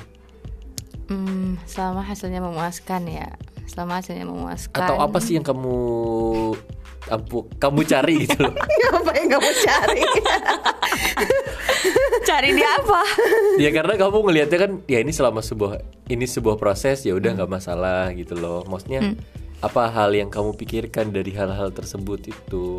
[1.11, 3.35] Hmm, selama hasilnya memuaskan ya
[3.67, 5.75] selama hasilnya memuaskan Atau apa sih yang kamu
[7.11, 8.55] ampu, kamu cari gitu loh?
[8.99, 10.01] Apa yang kamu cari?
[12.27, 13.07] cari di apa
[13.55, 15.79] ya karena kamu ngelihatnya kan ya ini selama sebuah
[16.11, 18.67] ini sebuah proses ya udah nggak masalah gitu loh.
[18.67, 19.15] Maksudnya
[19.61, 22.77] apa hal yang kamu pikirkan dari hal-hal tersebut itu?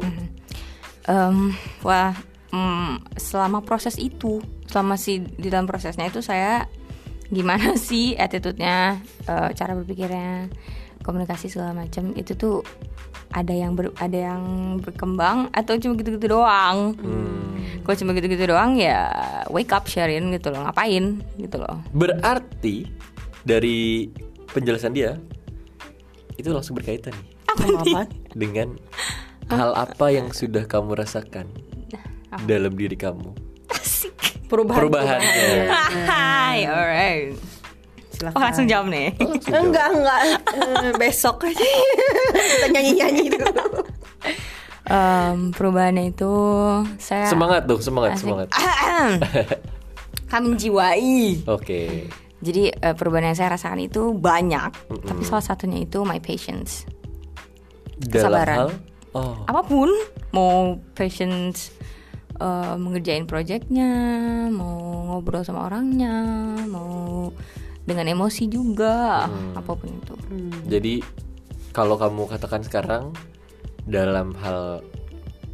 [1.09, 2.15] Em, wah
[2.55, 4.39] mm, selama proses itu
[4.69, 6.69] selama si di dalam prosesnya itu saya
[7.29, 10.53] gimana sih attitude-nya eh, cara berpikirnya
[11.03, 12.61] komunikasi segala macam itu tuh
[13.33, 14.43] ada yang ber- ada yang
[14.81, 16.97] berkembang atau cuma gitu-gitu doang?
[17.85, 19.13] Kalau cuma gitu-gitu doang ya
[19.53, 21.81] wake up sharing gitu loh ngapain gitu loh.
[21.93, 22.89] Berarti
[23.45, 24.09] dari
[24.53, 25.17] penjelasan dia
[26.39, 28.09] itu langsung berkaitan nih Sama apaan?
[28.47, 28.69] dengan
[29.51, 31.51] hal apa yang sudah kamu rasakan
[32.45, 33.33] dalam diri kamu.
[34.49, 34.79] Perubahan.
[34.81, 35.49] Perubahannya.
[36.09, 37.37] Hai, alright.
[38.33, 39.13] Oh, langsung jawab nih.
[39.47, 40.21] Enggak, enggak.
[40.57, 41.63] Eh, besok aja.
[42.33, 43.85] Kita nyanyi-nyanyi dulu.
[44.89, 46.33] Em, perubahannya itu
[46.97, 48.25] saya Semangat tuh, semangat, Asik.
[48.25, 48.49] semangat.
[50.33, 51.45] kami menjiwai.
[51.45, 52.09] Oke.
[52.39, 54.71] Jadi eh, perubahan yang saya rasakan itu banyak,
[55.05, 56.87] tapi salah satunya itu my patience.
[57.99, 58.59] Dalam Kesabaran.
[58.59, 58.69] hal
[59.19, 59.91] oh, Apa pun,
[60.31, 61.75] mau patience
[62.39, 63.91] eh, mengerjain proyeknya,
[64.55, 66.23] mau ngobrol sama orangnya,
[66.71, 67.35] mau
[67.89, 69.25] dengan emosi juga,
[69.57, 70.15] apa pun itu.
[70.69, 71.01] jadi
[71.73, 73.17] kalau kamu katakan sekarang
[73.89, 74.85] dalam hal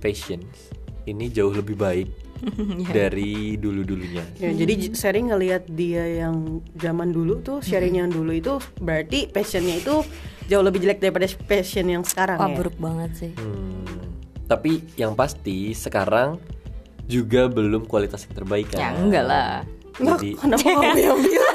[0.03, 0.75] patience
[1.07, 2.11] ini jauh lebih baik
[2.97, 4.25] dari dulu-dulunya.
[4.37, 9.27] Ya, jadi j- sharing ngelihat dia yang zaman dulu tuh, sharing yang dulu itu berarti
[9.29, 10.05] passionnya itu
[10.49, 12.57] jauh lebih jelek daripada passion yang sekarang Wah ya.
[12.57, 13.33] buruk banget sih.
[13.37, 14.13] Hmm,
[14.45, 16.37] tapi yang pasti sekarang
[17.09, 18.81] juga belum kualitas yang terbaik kan.
[18.81, 19.53] Ya enggak lah.
[19.95, 21.55] Nggak, Jadi kenapa kamu yang bilang?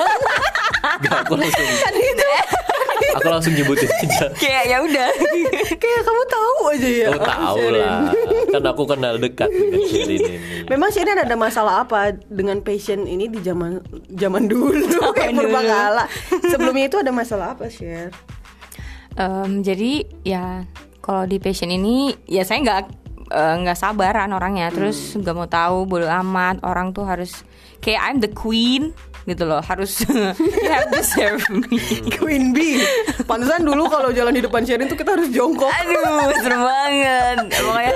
[1.04, 1.68] Nggak, aku langsung
[3.16, 4.26] aku langsung nyebutin aja.
[4.36, 5.10] Kayak ya udah.
[5.82, 7.08] Kayak kamu tahu aja ya.
[7.10, 8.00] Oh tahu lah.
[8.50, 10.38] kan aku kenal dekat dengan Sherin ini.
[10.68, 13.82] Memang Sherin ada masalah apa dengan passion ini di zaman
[14.14, 15.50] zaman dulu kayak dulu.
[15.50, 16.06] purbakala.
[16.50, 18.12] Sebelumnya itu ada masalah apa, Sher?
[19.20, 20.64] Em, jadi ya
[21.04, 22.82] kalau di passion ini ya saya nggak
[23.34, 27.44] eh, nggak sabaran orangnya terus nggak mau tahu bodo amat orang tuh harus
[27.84, 28.96] kayak I'm the queen
[29.30, 30.02] gitu loh harus
[30.64, 31.78] you have to serve me
[32.18, 32.82] Queen Bee.
[33.30, 35.70] Pantesan dulu kalau jalan di depan Sherin tuh kita harus jongkok.
[35.70, 37.94] aduh serem banget pokoknya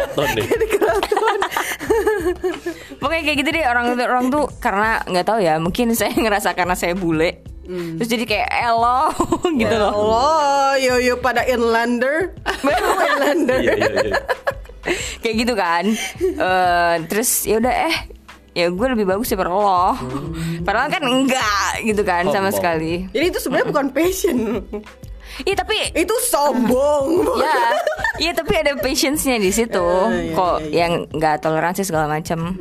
[3.02, 6.76] pokoknya kayak gitu deh orang orang tuh karena nggak tahu ya mungkin saya ngerasa karena
[6.78, 9.08] saya bule terus jadi kayak elo
[9.62, 12.36] gitu loh Allah, yo yo pada inlander.
[12.60, 13.60] Memang inlander.
[13.64, 14.20] Iya iya iya.
[15.24, 15.88] kayak gitu kan
[16.20, 17.96] Eh, terus ya udah eh
[18.54, 19.98] ya gue lebih bagus daripada lo
[20.62, 24.38] padahal kan enggak gitu kan sama sekali Jadi itu sebenarnya bukan passion.
[25.42, 27.26] iya tapi Itu sombong.
[27.42, 27.60] ya
[28.22, 29.82] iya tapi ada patience-nya di situ
[30.14, 30.78] iya, kok iya, iya.
[30.86, 32.54] yang nggak toleransi segala macam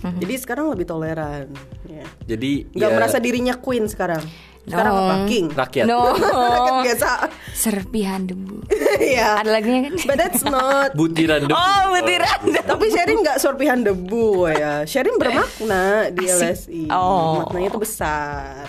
[0.00, 0.16] Hmm.
[0.16, 1.52] Jadi sekarang lebih toleran.
[1.84, 2.08] Ya.
[2.24, 4.24] Jadi Nggak ya, merasa dirinya queen sekarang.
[4.70, 5.02] Sekarang No.
[5.02, 5.14] apa?
[5.26, 5.46] King.
[5.50, 5.84] rakyat.
[5.84, 6.00] no
[6.66, 7.08] kan biasa.
[7.52, 8.62] serpihan debu
[8.96, 9.42] Iya.
[9.42, 10.94] ada lagunya kan But that's not.
[10.94, 11.52] Butiran debu.
[11.52, 14.82] oh butiran Tapi Sherin nggak sorpihan debu ya.
[14.84, 16.70] Sherin bermakna di Asik.
[16.70, 16.82] LSI.
[16.88, 17.42] Oh.
[17.42, 18.64] Maknanya itu besar.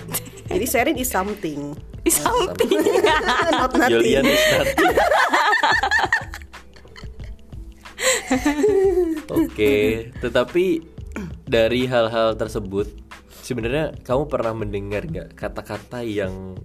[0.45, 1.77] Jadi Sherin is something.
[2.01, 2.65] Is something
[3.21, 3.93] not nothing.
[3.93, 4.89] Julian is nothing.
[9.29, 9.75] Oke,
[10.17, 10.81] tetapi
[11.43, 12.89] dari hal-hal tersebut
[13.41, 16.55] sebenarnya kamu pernah mendengar nggak kata-kata yang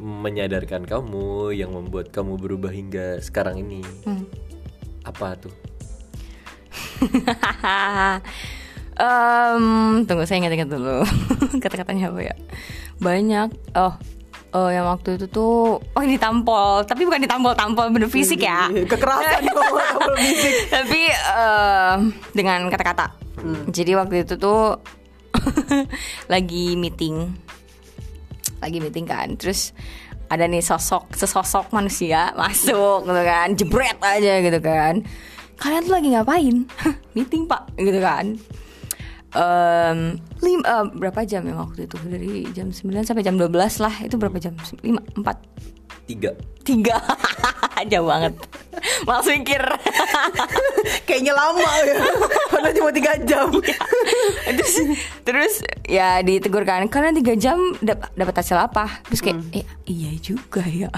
[0.00, 3.84] menyadarkan kamu, yang membuat kamu berubah hingga sekarang ini?
[5.06, 5.54] Apa tuh?
[8.94, 9.66] Em,
[10.06, 11.02] tunggu saya ingat-ingat dulu
[11.62, 12.34] kata-katanya apa ya
[13.02, 13.90] banyak oh
[14.54, 19.50] oh yang waktu itu tuh oh ini tampol tapi bukan ditampol-tampol bener fisik ya Kekerasan
[19.50, 20.70] double fisik.
[20.70, 23.18] tapi em, dengan kata-kata
[23.74, 24.78] jadi waktu itu tuh
[26.32, 27.32] lagi meeting.
[28.60, 29.34] Lagi meeting kan.
[29.36, 29.74] Terus
[30.32, 33.48] ada nih sosok sesosok manusia masuk gitu kan.
[33.54, 35.04] Jebret aja gitu kan.
[35.54, 36.56] Kalian tuh lagi ngapain?
[37.16, 37.70] Meeting pak.
[37.78, 38.36] Gitu kan.
[39.34, 39.98] Em,
[40.46, 41.96] lim, eh, berapa jam ya waktu itu?
[42.06, 43.94] Dari jam 9 sampai jam 12 lah.
[44.06, 44.54] Itu berapa jam?
[44.54, 44.82] 5
[45.18, 46.30] 4 Tiga.
[46.64, 46.96] tiga.
[47.92, 48.32] Jauh banget.
[49.04, 49.60] Malas mikir
[51.08, 51.96] Kayaknya lama ya.
[52.48, 53.48] Padahal cuma 3 jam.
[54.56, 54.74] terus
[55.24, 59.04] terus ya ditegur kan kalian tiga jam dap- dapat hasil apa?
[59.08, 60.88] Terus kayak eh iya juga ya.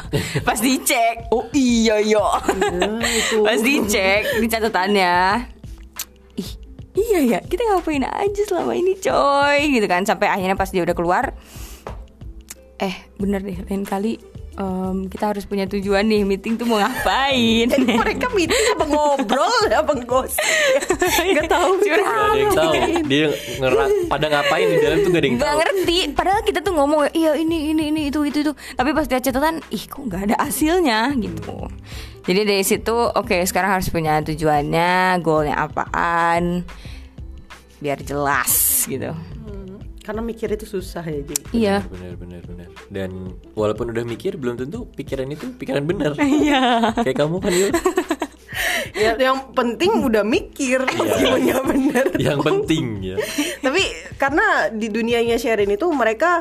[0.42, 1.30] Pas dicek.
[1.30, 2.22] Oh iya yo
[3.42, 5.50] pas dicek di catatannya.
[6.38, 6.50] Ih
[6.94, 9.58] iya ya kita ngapain aja selama ini coy.
[9.70, 11.34] Gitu kan sampai akhirnya pas dia udah keluar
[12.76, 14.20] eh bener deh lain kali
[14.56, 17.68] em, kita harus punya tujuan nih meeting tuh mau ngapain?
[17.68, 20.40] Jadi mereka meeting apa ngobrol apa ngegosip?
[21.36, 21.70] Gak tahu.
[21.84, 22.72] Yang tahu.
[23.06, 23.28] Dia
[23.60, 25.60] ngerak pada ngapain di dalam tuh gak ada yang nggak tahu.
[25.60, 25.98] ngerti.
[26.16, 28.52] Padahal kita tuh ngomong iya ini ini ini itu itu itu.
[28.52, 31.12] Tapi pas dia catatan ih kok nggak ada hasilnya?
[31.14, 31.56] Gitu.
[32.26, 36.66] Jadi dari situ oke sekarang harus punya tujuannya goalnya apaan?
[37.78, 39.35] Biar jelas gitu
[40.06, 41.34] Karena mikir itu susah ya, Ji.
[41.50, 42.68] iya Benar benar benar.
[42.86, 46.14] Dan walaupun udah mikir belum tentu pikiran itu pikiran benar.
[46.46, 47.72] iya Kayak kamu kan Yul.
[48.96, 52.06] Ya, yang penting udah mikir meskipun ya bener.
[52.16, 53.16] Yang penting ya.
[53.66, 53.82] Tapi
[54.16, 56.40] karena di dunianya Sherin itu mereka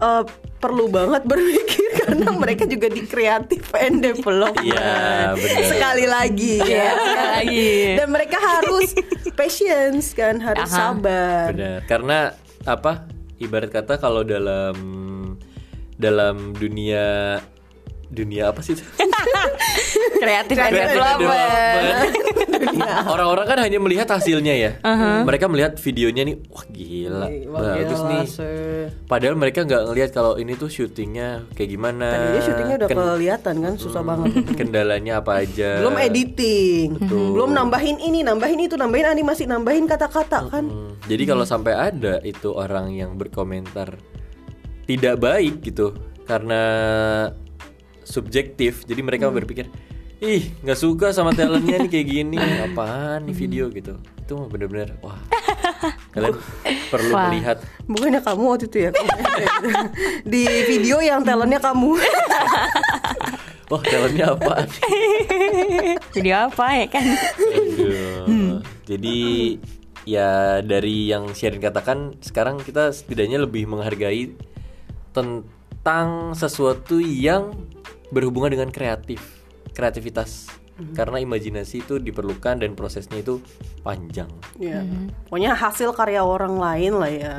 [0.00, 0.24] eh,
[0.56, 4.64] perlu banget berpikir karena mereka juga di kreatif and development.
[4.64, 5.68] Iya, benar.
[5.68, 6.96] Sekali lagi ya.
[6.96, 7.68] sekali lagi.
[8.00, 8.88] Dan mereka harus
[9.36, 10.96] patience kan, harus Aha.
[10.96, 11.52] sabar.
[11.52, 11.78] Benar.
[11.84, 12.18] Karena
[12.68, 13.08] apa?
[13.40, 14.76] Ibarat kata kalau dalam
[15.96, 17.38] dalam dunia
[18.10, 18.76] dunia apa sih?
[20.16, 22.10] kreatif dan development
[23.12, 24.70] Orang-orang kan hanya melihat hasilnya ya.
[25.22, 28.24] Mereka melihat videonya nih, wah gila, Wah, bagus gila, nih.
[28.26, 32.06] se- Padahal mereka nggak ngelihat kalau ini tuh syutingnya kayak gimana.
[32.06, 34.30] Tadinya syutingnya udah Ken- kelihatan kan, susah banget.
[34.54, 35.80] kendalanya apa aja.
[35.80, 40.64] Belum editing, belum nambahin ini, nambahin itu, nambahin animasi, nambahin kata-kata kan.
[40.64, 43.96] Hmm, Jadi kalau sampai ada itu orang yang berkomentar
[44.84, 46.62] tidak baik gitu karena
[48.10, 49.70] subjektif, jadi mereka berpikir
[50.20, 52.36] ih nggak suka sama talentnya nih kayak gini,
[52.68, 53.96] apaan nih video gitu.
[54.20, 55.16] Itu mah bener-bener wah
[56.14, 56.36] kalian
[56.92, 57.30] perlu Wah.
[57.32, 57.58] melihat
[57.88, 58.90] Bukannya kamu waktu itu ya
[60.32, 61.96] di video yang talentnya kamu.
[63.70, 64.66] wah talentnya apa?
[66.12, 67.04] video apa ya kan
[67.54, 68.58] Aduh.
[68.84, 69.18] Jadi
[70.02, 74.34] ya dari yang Sherin katakan sekarang kita setidaknya lebih menghargai
[75.14, 77.54] tentang sesuatu yang
[78.10, 79.42] berhubungan dengan kreatif,
[79.74, 80.50] kreativitas.
[80.96, 83.36] karena imajinasi itu diperlukan dan prosesnya itu
[83.84, 84.32] panjang.
[84.56, 84.80] Ya.
[85.28, 87.36] Pokoknya hasil karya orang lain lah ya.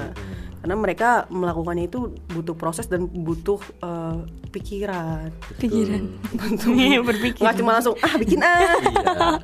[0.61, 5.33] Karena mereka melakukannya itu butuh proses dan butuh eh, pikiran.
[5.57, 6.01] Pikiran.
[6.31, 7.41] Butuh Iya, berpikir.
[7.41, 8.53] Nggak cuma langsung ah bikin ah.
[8.53, 8.71] Iya.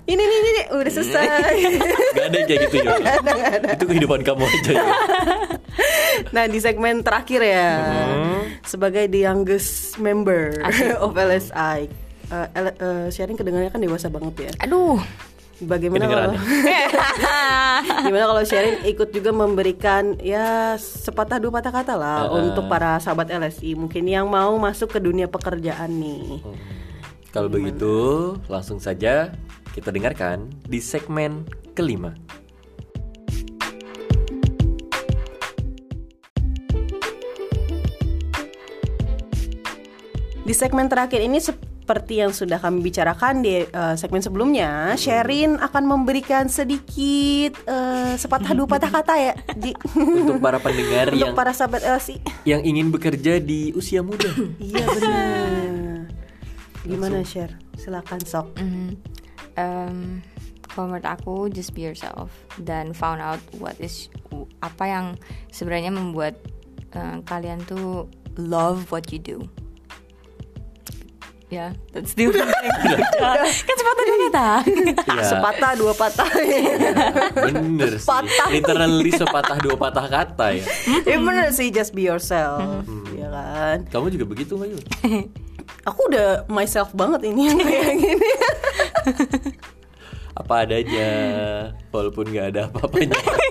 [0.05, 1.25] ini nih ini nih udah selesai.
[2.13, 3.01] Gak ada yang kayak gitu Yul.
[3.71, 4.87] Itu kehidupan kamu aja Yul.
[6.27, 8.41] nah di segmen terakhir ya Hmm.
[8.63, 10.53] sebagai the youngest member
[11.03, 11.89] of LSI.
[12.27, 14.51] eh, L- eh, sharing kedengarannya kan dewasa banget ya.
[14.61, 14.99] Aduh.
[15.57, 16.31] Bagaimana kalau
[18.05, 22.45] gimana kalau sharing ikut juga memberikan ya sepatah dua patah kata lah Uh-uh.
[22.45, 26.45] untuk para sahabat LSI mungkin yang mau masuk ke dunia pekerjaan nih.
[27.33, 27.95] Kalau begitu,
[28.45, 29.33] langsung saja
[29.73, 31.41] kita dengarkan di segmen
[31.73, 32.13] kelima.
[40.47, 41.43] Di segmen terakhir ini
[41.87, 48.51] seperti yang sudah kami bicarakan di eh, segmen sebelumnya, Sherin akan memberikan sedikit eh, sepatah
[48.51, 49.71] dua patah kata ya Ji.
[49.95, 52.19] Untuk para pendengar untuk yang para sahabat LSI.
[52.43, 54.27] yang ingin bekerja di usia muda.
[54.59, 56.11] Iya benar.
[56.83, 57.55] Gimana share?
[57.79, 58.59] Silakan sok.
[58.59, 58.91] Mhm.
[59.55, 60.19] Em,
[60.67, 62.35] kalau menurut aku just be yourself
[62.67, 64.11] dan found out what is
[64.59, 65.05] apa yang
[65.55, 66.35] sebenarnya membuat
[66.91, 69.47] eh, kalian tuh love what you do.
[71.47, 72.71] Ya, that's the only thing.
[73.67, 74.47] kan sepatah dua kata.
[75.07, 76.29] Ya, Sepatah dua patah.
[77.39, 78.03] bener sih.
[78.03, 78.47] Patah.
[78.51, 80.65] Literally sepatah dua patah kata ya.
[81.07, 82.83] ya bener sih just be yourself,
[83.15, 83.87] ya kan.
[83.87, 84.91] Kamu juga begitu nggak?
[85.87, 88.31] Aku udah myself banget ini yang kayak gini.
[90.35, 91.09] Apa adanya,
[91.95, 93.15] walaupun nggak ada apa-apanya.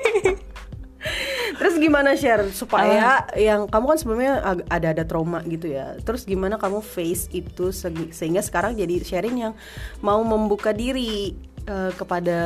[1.56, 4.32] Terus gimana share supaya yang kamu kan sebelumnya
[4.68, 5.96] ada ada trauma gitu ya.
[6.00, 9.52] Terus gimana kamu face itu segi- sehingga sekarang jadi sharing yang
[10.00, 11.32] mau membuka diri
[11.64, 12.38] eh, kepada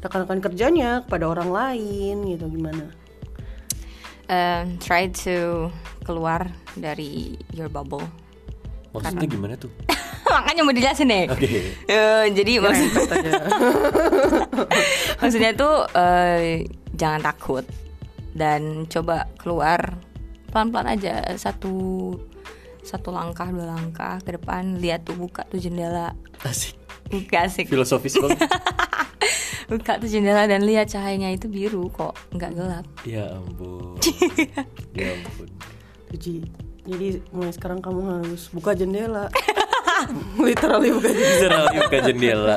[0.00, 2.86] rekan-rekan kerjanya, kepada orang lain gitu gimana?
[4.26, 5.70] Em, try to
[6.02, 8.02] keluar dari your bubble.
[8.90, 9.70] Maksudnya gimana tuh?
[10.26, 11.24] Makanya mau dijelasin deh.
[11.30, 11.46] Oke.
[11.86, 12.90] Eh, jadi maksud,
[15.22, 16.66] maksudnya tuh eh,
[16.96, 17.62] jangan takut
[18.36, 19.96] dan coba keluar
[20.52, 22.12] pelan-pelan aja satu
[22.86, 26.14] satu langkah dua langkah ke depan lihat tuh buka tuh jendela
[26.46, 26.78] Asik.
[27.10, 28.38] buka asik Filosofis banget.
[29.72, 33.98] buka tuh jendela dan lihat cahayanya itu biru kok nggak gelap Ya ampun.
[34.98, 35.48] ya ampun.
[36.14, 36.46] Tuji.
[36.86, 39.26] Jadi mulai sekarang kamu harus buka jendela.
[40.46, 41.34] Literally buka jendela.
[41.34, 42.56] Literally buka jendela.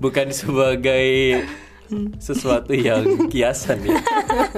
[0.00, 1.06] Bukan sebagai
[2.26, 3.98] sesuatu yang kiasan ya.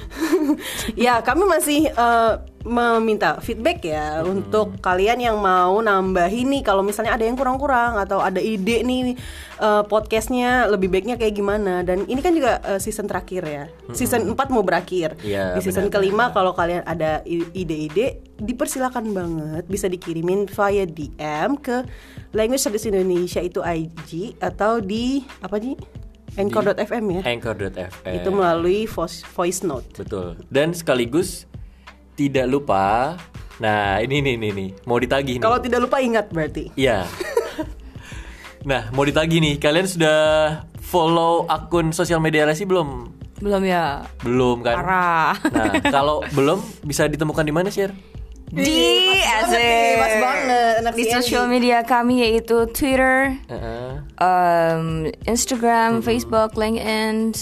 [1.06, 2.34] ya, kami masih eh,
[2.66, 8.18] meminta feedback ya untuk kalian yang mau nambahin nih kalau misalnya ada yang kurang-kurang atau
[8.18, 9.14] ada ide nih
[9.62, 13.64] eh, podcastnya lebih baiknya kayak gimana dan ini kan juga eh, season terakhir ya.
[13.94, 15.14] Season 4 mau berakhir.
[15.22, 17.22] Iya, Di season benar, kelima kalau kalian ada
[17.54, 21.86] ide-ide dipersilakan banget bisa dikirimin via DM ke
[22.36, 25.78] Language Studies Indonesia itu IG atau di apa nih?
[26.36, 27.22] Anchor.fm ya.
[27.24, 28.12] Anchor.fm.
[28.12, 29.88] Itu melalui voice, voice note.
[29.96, 30.36] Betul.
[30.52, 31.48] Dan sekaligus
[32.16, 33.16] tidak lupa.
[33.56, 35.44] Nah, ini nih nih nih, mau ditagih nih.
[35.44, 36.76] Kalau tidak lupa ingat berarti.
[36.76, 37.08] Iya.
[38.68, 39.56] nah, mau ditagih nih.
[39.56, 40.18] Kalian sudah
[40.84, 43.16] follow akun sosial media Lesi belum?
[43.40, 44.04] Belum ya.
[44.20, 44.76] Belum kan?
[44.76, 45.34] Parah.
[45.52, 47.96] Nah, kalau belum bisa ditemukan di mana, Share?
[48.52, 50.22] Di Banget asik.
[50.22, 51.48] banget, anak Di Andy.
[51.48, 53.90] media kami yaitu Twitter, Heeh.
[54.16, 54.84] um,
[55.24, 57.34] Instagram, Facebook, LinkedIn,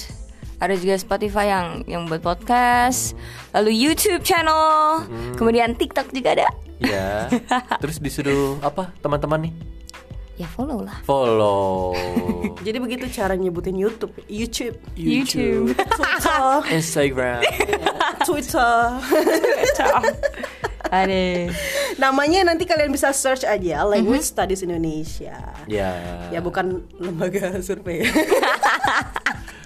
[0.56, 3.12] ada juga Spotify yang yang buat podcast,
[3.52, 5.04] lalu YouTube channel,
[5.36, 6.48] kemudian TikTok juga ada.
[6.80, 7.28] Iya.
[7.84, 9.54] Terus disuruh apa teman-teman nih?
[10.34, 10.98] Ya follow lah.
[11.06, 11.94] Follow
[12.66, 15.78] Jadi begitu cara nyebutin YouTube, YouTube, YouTube.
[15.78, 17.38] Twitter, Instagram.
[18.26, 18.98] Twitter.
[20.94, 21.50] Ada.
[22.02, 25.34] Namanya nanti kalian bisa search aja Language Studies Indonesia.
[25.66, 25.90] ya.
[26.30, 28.06] Ya bukan lembaga survei,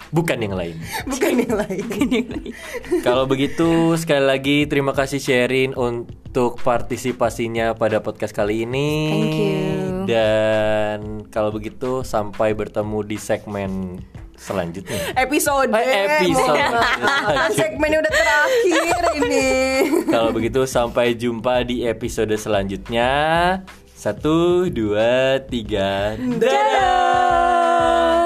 [0.08, 0.72] Bukan yang lain.
[1.04, 1.84] bukan yang lain.
[3.04, 8.88] Kalau begitu sekali lagi terima kasih Sherin untuk partisipasinya pada podcast kali ini.
[9.12, 9.68] Thank you.
[10.08, 14.00] Dan kalau begitu sampai bertemu di segmen
[14.38, 15.12] selanjutnya.
[15.12, 16.62] Episode, Eh, episode
[17.36, 19.48] Kan segmennya udah terakhir ini.
[20.06, 23.10] Kalau begitu sampai jumpa di episode selanjutnya.
[23.92, 28.17] Satu, dua, tiga, dadah.